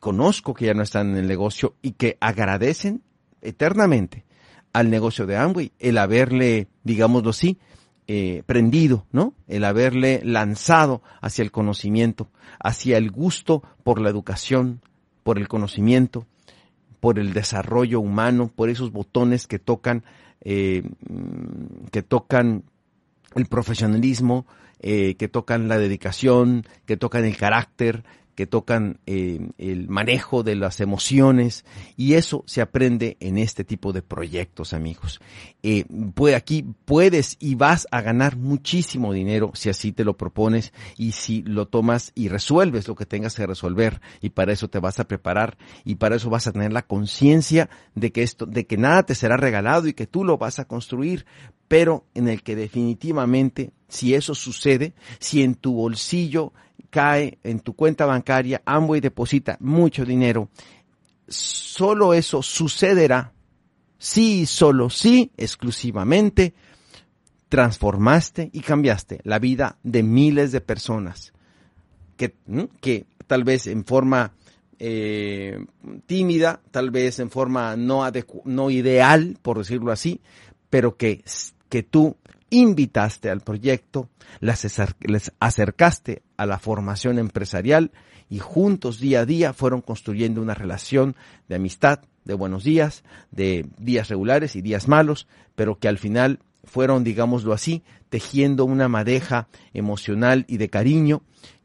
conozco 0.00 0.54
que 0.54 0.66
ya 0.66 0.74
no 0.74 0.82
están 0.82 1.10
en 1.10 1.16
el 1.16 1.28
negocio 1.28 1.74
y 1.82 1.92
que 1.92 2.16
agradecen 2.20 3.02
eternamente 3.42 4.24
al 4.78 4.90
negocio 4.90 5.26
de 5.26 5.36
Amway 5.36 5.72
el 5.78 5.98
haberle, 5.98 6.68
digámoslo 6.84 7.30
así, 7.30 7.58
eh, 8.06 8.42
prendido, 8.46 9.06
¿no? 9.12 9.34
El 9.48 9.64
haberle 9.64 10.20
lanzado 10.24 11.02
hacia 11.20 11.42
el 11.42 11.50
conocimiento, 11.50 12.28
hacia 12.60 12.96
el 12.96 13.10
gusto 13.10 13.62
por 13.82 14.00
la 14.00 14.08
educación, 14.08 14.80
por 15.24 15.38
el 15.38 15.48
conocimiento, 15.48 16.26
por 17.00 17.18
el 17.18 17.32
desarrollo 17.32 18.00
humano, 18.00 18.50
por 18.54 18.70
esos 18.70 18.92
botones 18.92 19.46
que 19.46 19.58
tocan, 19.58 20.04
eh, 20.42 20.84
que 21.90 22.02
tocan 22.02 22.62
el 23.34 23.46
profesionalismo, 23.46 24.46
eh, 24.80 25.16
que 25.16 25.26
tocan 25.26 25.66
la 25.66 25.76
dedicación, 25.76 26.64
que 26.86 26.96
tocan 26.96 27.24
el 27.24 27.36
carácter, 27.36 28.04
que 28.38 28.46
tocan 28.46 29.00
eh, 29.06 29.50
el 29.58 29.88
manejo 29.88 30.44
de 30.44 30.54
las 30.54 30.78
emociones 30.78 31.64
y 31.96 32.14
eso 32.14 32.44
se 32.46 32.60
aprende 32.60 33.16
en 33.18 33.36
este 33.36 33.64
tipo 33.64 33.92
de 33.92 34.00
proyectos, 34.00 34.74
amigos. 34.74 35.20
Eh, 35.64 35.86
aquí 36.36 36.64
puedes 36.84 37.36
y 37.40 37.56
vas 37.56 37.88
a 37.90 38.00
ganar 38.00 38.36
muchísimo 38.36 39.12
dinero 39.12 39.50
si 39.54 39.70
así 39.70 39.90
te 39.90 40.04
lo 40.04 40.16
propones 40.16 40.72
y 40.96 41.10
si 41.10 41.42
lo 41.42 41.66
tomas 41.66 42.12
y 42.14 42.28
resuelves 42.28 42.86
lo 42.86 42.94
que 42.94 43.06
tengas 43.06 43.34
que 43.34 43.44
resolver 43.44 44.00
y 44.20 44.30
para 44.30 44.52
eso 44.52 44.68
te 44.68 44.78
vas 44.78 45.00
a 45.00 45.08
preparar 45.08 45.58
y 45.84 45.96
para 45.96 46.14
eso 46.14 46.30
vas 46.30 46.46
a 46.46 46.52
tener 46.52 46.72
la 46.72 46.86
conciencia 46.86 47.68
de 47.96 48.12
que 48.12 48.22
esto, 48.22 48.46
de 48.46 48.68
que 48.68 48.76
nada 48.76 49.02
te 49.02 49.16
será 49.16 49.36
regalado 49.36 49.88
y 49.88 49.94
que 49.94 50.06
tú 50.06 50.22
lo 50.22 50.38
vas 50.38 50.60
a 50.60 50.66
construir, 50.66 51.26
pero 51.68 52.06
en 52.14 52.28
el 52.28 52.42
que 52.42 52.56
definitivamente 52.56 53.72
si 53.88 54.14
eso 54.14 54.34
sucede, 54.34 54.94
si 55.18 55.42
en 55.42 55.54
tu 55.54 55.74
bolsillo 55.74 56.52
cae 56.90 57.38
en 57.44 57.60
tu 57.60 57.74
cuenta 57.74 58.06
bancaria, 58.06 58.62
Amway 58.64 59.00
deposita 59.00 59.56
mucho 59.60 60.04
dinero, 60.04 60.48
solo 61.28 62.14
eso 62.14 62.42
sucederá 62.42 63.32
si 63.98 64.46
solo 64.46 64.88
si 64.90 65.30
exclusivamente 65.36 66.54
transformaste 67.48 68.50
y 68.52 68.60
cambiaste 68.60 69.20
la 69.24 69.38
vida 69.38 69.78
de 69.82 70.02
miles 70.02 70.52
de 70.52 70.60
personas 70.60 71.32
que, 72.16 72.34
que 72.80 73.06
tal 73.26 73.44
vez 73.44 73.66
en 73.66 73.84
forma 73.84 74.32
eh, 74.78 75.64
tímida, 76.06 76.60
tal 76.70 76.90
vez 76.90 77.18
en 77.18 77.30
forma 77.30 77.76
no, 77.76 78.02
no 78.44 78.70
ideal, 78.70 79.38
por 79.42 79.58
decirlo 79.58 79.92
así, 79.92 80.20
pero 80.70 80.96
que, 80.96 81.22
que 81.68 81.82
tú 81.82 82.16
invitaste 82.50 83.30
al 83.30 83.40
proyecto, 83.40 84.08
les 84.40 85.32
acercaste 85.40 86.22
a 86.36 86.46
la 86.46 86.58
formación 86.58 87.18
empresarial 87.18 87.92
y 88.30 88.38
juntos 88.38 89.00
día 89.00 89.20
a 89.20 89.26
día 89.26 89.52
fueron 89.52 89.80
construyendo 89.80 90.40
una 90.40 90.54
relación 90.54 91.16
de 91.48 91.56
amistad, 91.56 92.00
de 92.24 92.34
buenos 92.34 92.64
días, 92.64 93.04
de 93.30 93.66
días 93.78 94.08
regulares 94.08 94.56
y 94.56 94.62
días 94.62 94.88
malos, 94.88 95.26
pero 95.54 95.78
que 95.78 95.88
al 95.88 95.98
final 95.98 96.40
fueron, 96.64 97.04
digámoslo 97.04 97.52
así, 97.52 97.82
tejiendo 98.10 98.64
una 98.64 98.88
madeja 98.88 99.48
emocional 99.72 100.44
y 100.48 100.58
de 100.58 100.68
cariño 100.68 101.22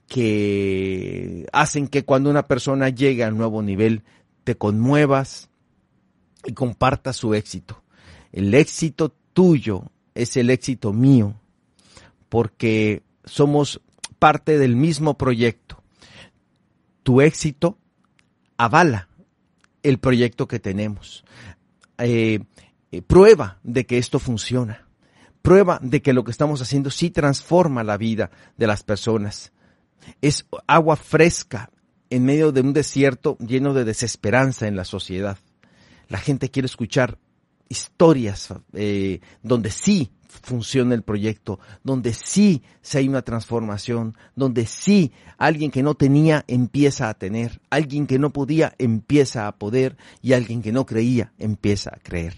que 0.08 1.48
hacen 1.54 1.88
que 1.88 2.06
cuando 2.06 2.30
una 2.30 2.44
persona 2.44 2.90
llegue 2.90 3.24
al 3.24 3.38
nuevo 3.38 3.62
nivel 3.62 4.04
te 4.44 4.56
conmuevas 4.56 5.50
y 6.46 6.54
compartas 6.54 7.18
su 7.18 7.34
éxito. 7.34 7.84
El 8.32 8.54
éxito 8.54 9.14
tuyo 9.34 9.86
es 10.16 10.38
el 10.38 10.50
éxito 10.50 10.94
mío, 10.94 11.36
porque 12.30 13.04
somos 13.26 13.82
parte 14.20 14.58
del 14.58 14.76
mismo 14.76 15.18
proyecto. 15.18 15.84
Tu 17.04 17.22
éxito 17.22 17.78
avala 18.58 19.10
el 19.82 20.00
proyecto 20.00 20.48
que 20.48 20.60
tenemos. 20.60 21.24
Eh, 21.98 22.40
eh, 22.92 23.02
prueba 23.02 23.60
de 23.64 23.86
que 23.86 23.98
esto 23.98 24.20
funciona. 24.20 24.88
Prueba 25.42 25.80
de 25.82 26.02
que 26.02 26.14
lo 26.14 26.24
que 26.24 26.32
estamos 26.32 26.62
haciendo 26.62 26.90
sí 26.90 27.10
transforma 27.10 27.84
la 27.84 27.98
vida 27.98 28.32
de 28.56 28.68
las 28.68 28.84
personas. 28.84 29.52
Es 30.22 30.46
agua 30.68 30.96
fresca 30.96 31.70
en 32.10 32.26
medio 32.26 32.52
de 32.52 32.62
un 32.62 32.74
desierto 32.74 33.38
lleno 33.40 33.74
de 33.74 33.84
desesperanza 33.84 34.68
en 34.68 34.76
la 34.76 34.86
sociedad. 34.86 35.38
La 36.08 36.20
gente 36.20 36.50
quiere 36.50 36.68
escuchar 36.68 37.18
historias 37.74 38.54
eh, 38.74 39.20
donde 39.42 39.72
sí 39.72 40.12
funciona 40.28 40.96
el 40.96 41.04
proyecto, 41.04 41.60
donde 41.84 42.14
sí 42.14 42.64
se 42.82 43.00
hay 43.00 43.10
una 43.10 43.22
transformación, 43.22 44.16
donde 44.36 44.66
sí 44.66 45.12
alguien 45.38 45.72
que 45.72 45.84
no 45.84 45.96
tenía 45.96 46.44
empieza 46.48 47.10
a 47.10 47.14
tener, 47.14 47.62
alguien 47.70 48.08
que 48.08 48.20
no 48.20 48.32
podía 48.32 48.74
empieza 48.78 49.48
a 49.48 49.56
poder 49.58 49.98
y 50.22 50.34
alguien 50.34 50.62
que 50.62 50.72
no 50.72 50.86
creía 50.86 51.34
empieza 51.38 51.92
a 51.94 52.00
creer. 52.00 52.36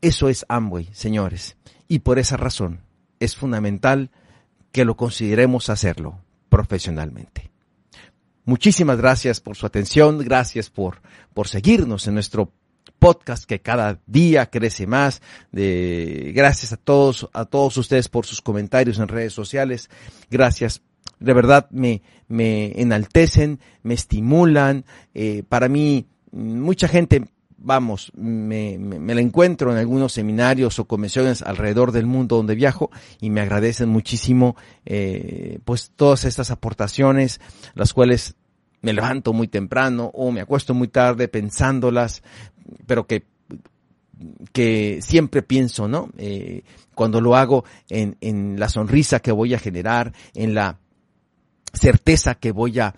Eso 0.00 0.28
es 0.28 0.44
Amway, 0.48 0.88
señores. 0.92 1.56
Y 1.88 2.00
por 2.00 2.18
esa 2.18 2.36
razón 2.36 2.80
es 3.20 3.36
fundamental 3.36 4.10
que 4.72 4.84
lo 4.84 4.96
consideremos 4.96 5.70
hacerlo 5.70 6.20
profesionalmente. 6.48 7.50
Muchísimas 8.44 8.98
gracias 8.98 9.40
por 9.40 9.56
su 9.56 9.66
atención, 9.66 10.18
gracias 10.18 10.70
por, 10.70 11.02
por 11.34 11.48
seguirnos 11.48 12.06
en 12.06 12.14
nuestro 12.14 12.52
podcast 13.06 13.44
que 13.44 13.60
cada 13.60 14.00
día 14.06 14.46
crece 14.46 14.84
más. 14.84 15.22
De, 15.52 16.32
gracias 16.34 16.72
a 16.72 16.76
todos, 16.76 17.28
a 17.32 17.44
todos 17.44 17.76
ustedes 17.76 18.08
por 18.08 18.26
sus 18.26 18.42
comentarios 18.42 18.98
en 18.98 19.06
redes 19.06 19.32
sociales. 19.32 19.88
Gracias. 20.28 20.82
De 21.20 21.32
verdad 21.32 21.68
me, 21.70 22.02
me 22.26 22.72
enaltecen, 22.80 23.60
me 23.84 23.94
estimulan. 23.94 24.84
Eh, 25.14 25.44
para 25.48 25.68
mí, 25.68 26.08
mucha 26.32 26.88
gente 26.88 27.22
vamos, 27.56 28.10
me, 28.16 28.76
me, 28.76 29.14
la 29.14 29.20
encuentro 29.20 29.70
en 29.70 29.78
algunos 29.78 30.12
seminarios 30.12 30.80
o 30.80 30.86
convenciones 30.86 31.42
alrededor 31.42 31.92
del 31.92 32.06
mundo 32.06 32.36
donde 32.36 32.56
viajo 32.56 32.90
y 33.20 33.30
me 33.30 33.40
agradecen 33.40 33.88
muchísimo 33.88 34.56
eh, 34.84 35.60
pues 35.64 35.92
todas 35.94 36.24
estas 36.24 36.50
aportaciones, 36.50 37.40
las 37.74 37.94
cuales 37.94 38.34
me 38.82 38.92
levanto 38.92 39.32
muy 39.32 39.48
temprano 39.48 40.10
o 40.14 40.30
me 40.30 40.40
acuesto 40.40 40.74
muy 40.74 40.88
tarde 40.88 41.28
pensándolas, 41.28 42.22
pero 42.86 43.06
que 43.06 43.24
que 44.52 45.00
siempre 45.02 45.42
pienso, 45.42 45.88
¿no? 45.88 46.08
Eh, 46.16 46.62
cuando 46.94 47.20
lo 47.20 47.36
hago 47.36 47.64
en, 47.90 48.16
en 48.22 48.58
la 48.58 48.70
sonrisa 48.70 49.20
que 49.20 49.30
voy 49.30 49.52
a 49.52 49.58
generar, 49.58 50.14
en 50.32 50.54
la 50.54 50.78
certeza 51.74 52.34
que 52.34 52.50
voy 52.50 52.78
a 52.78 52.94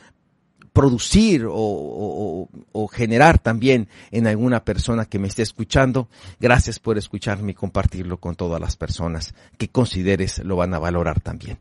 producir 0.78 1.44
o, 1.50 2.48
generar 2.92 3.40
también 3.40 3.88
en 4.12 4.28
alguna 4.28 4.64
persona 4.64 5.06
que 5.06 5.18
me 5.18 5.26
esté 5.26 5.42
escuchando. 5.42 6.08
Gracias 6.38 6.78
por 6.78 6.96
escucharme 6.96 7.50
y 7.50 7.54
compartirlo 7.54 8.18
con 8.18 8.36
todas 8.36 8.60
las 8.60 8.76
personas 8.76 9.34
que 9.56 9.68
consideres 9.68 10.38
lo 10.38 10.54
van 10.54 10.74
a 10.74 10.78
valorar 10.78 11.20
también. 11.20 11.58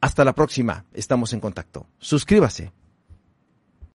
Hasta 0.00 0.24
la 0.24 0.34
próxima, 0.34 0.84
estamos 0.92 1.32
en 1.34 1.40
contacto. 1.40 1.86
Suscríbase. 2.00 2.72